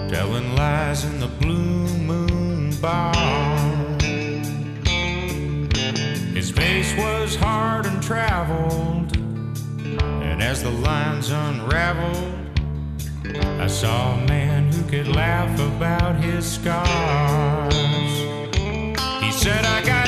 telling 0.10 0.56
lies 0.56 1.04
in 1.04 1.20
the 1.20 1.28
Blue 1.28 1.86
Moon 1.98 2.74
Bar. 2.80 3.14
His 6.34 6.50
face 6.50 6.96
was 6.96 7.36
hard 7.36 7.86
and 7.86 8.02
traveled, 8.02 9.18
and 9.18 10.42
as 10.42 10.64
the 10.64 10.72
lines 10.72 11.30
unraveled, 11.30 12.34
I 13.60 13.68
saw 13.68 14.14
a 14.14 14.26
man 14.28 14.72
who 14.72 14.84
could 14.90 15.10
laugh 15.10 15.60
about 15.60 16.16
his 16.24 16.50
scars. 16.50 17.76
He 19.22 19.32
said, 19.32 19.66
I 19.66 19.84
got 19.86 20.01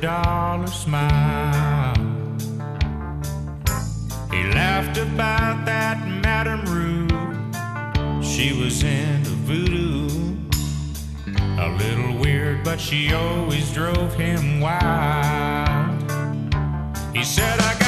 dollar 0.00 0.66
smile. 0.68 1.94
He 4.30 4.44
laughed 4.54 4.98
about 4.98 5.64
that 5.66 6.06
Madame 6.06 6.64
Rue. 6.66 7.08
She 8.22 8.52
was 8.52 8.82
into 8.82 9.30
voodoo. 9.30 10.36
A 11.60 11.68
little 11.78 12.16
weird, 12.18 12.62
but 12.62 12.80
she 12.80 13.12
always 13.12 13.72
drove 13.72 14.14
him 14.14 14.60
wild. 14.60 16.02
He 17.14 17.24
said, 17.24 17.58
I 17.60 17.78
got 17.80 17.87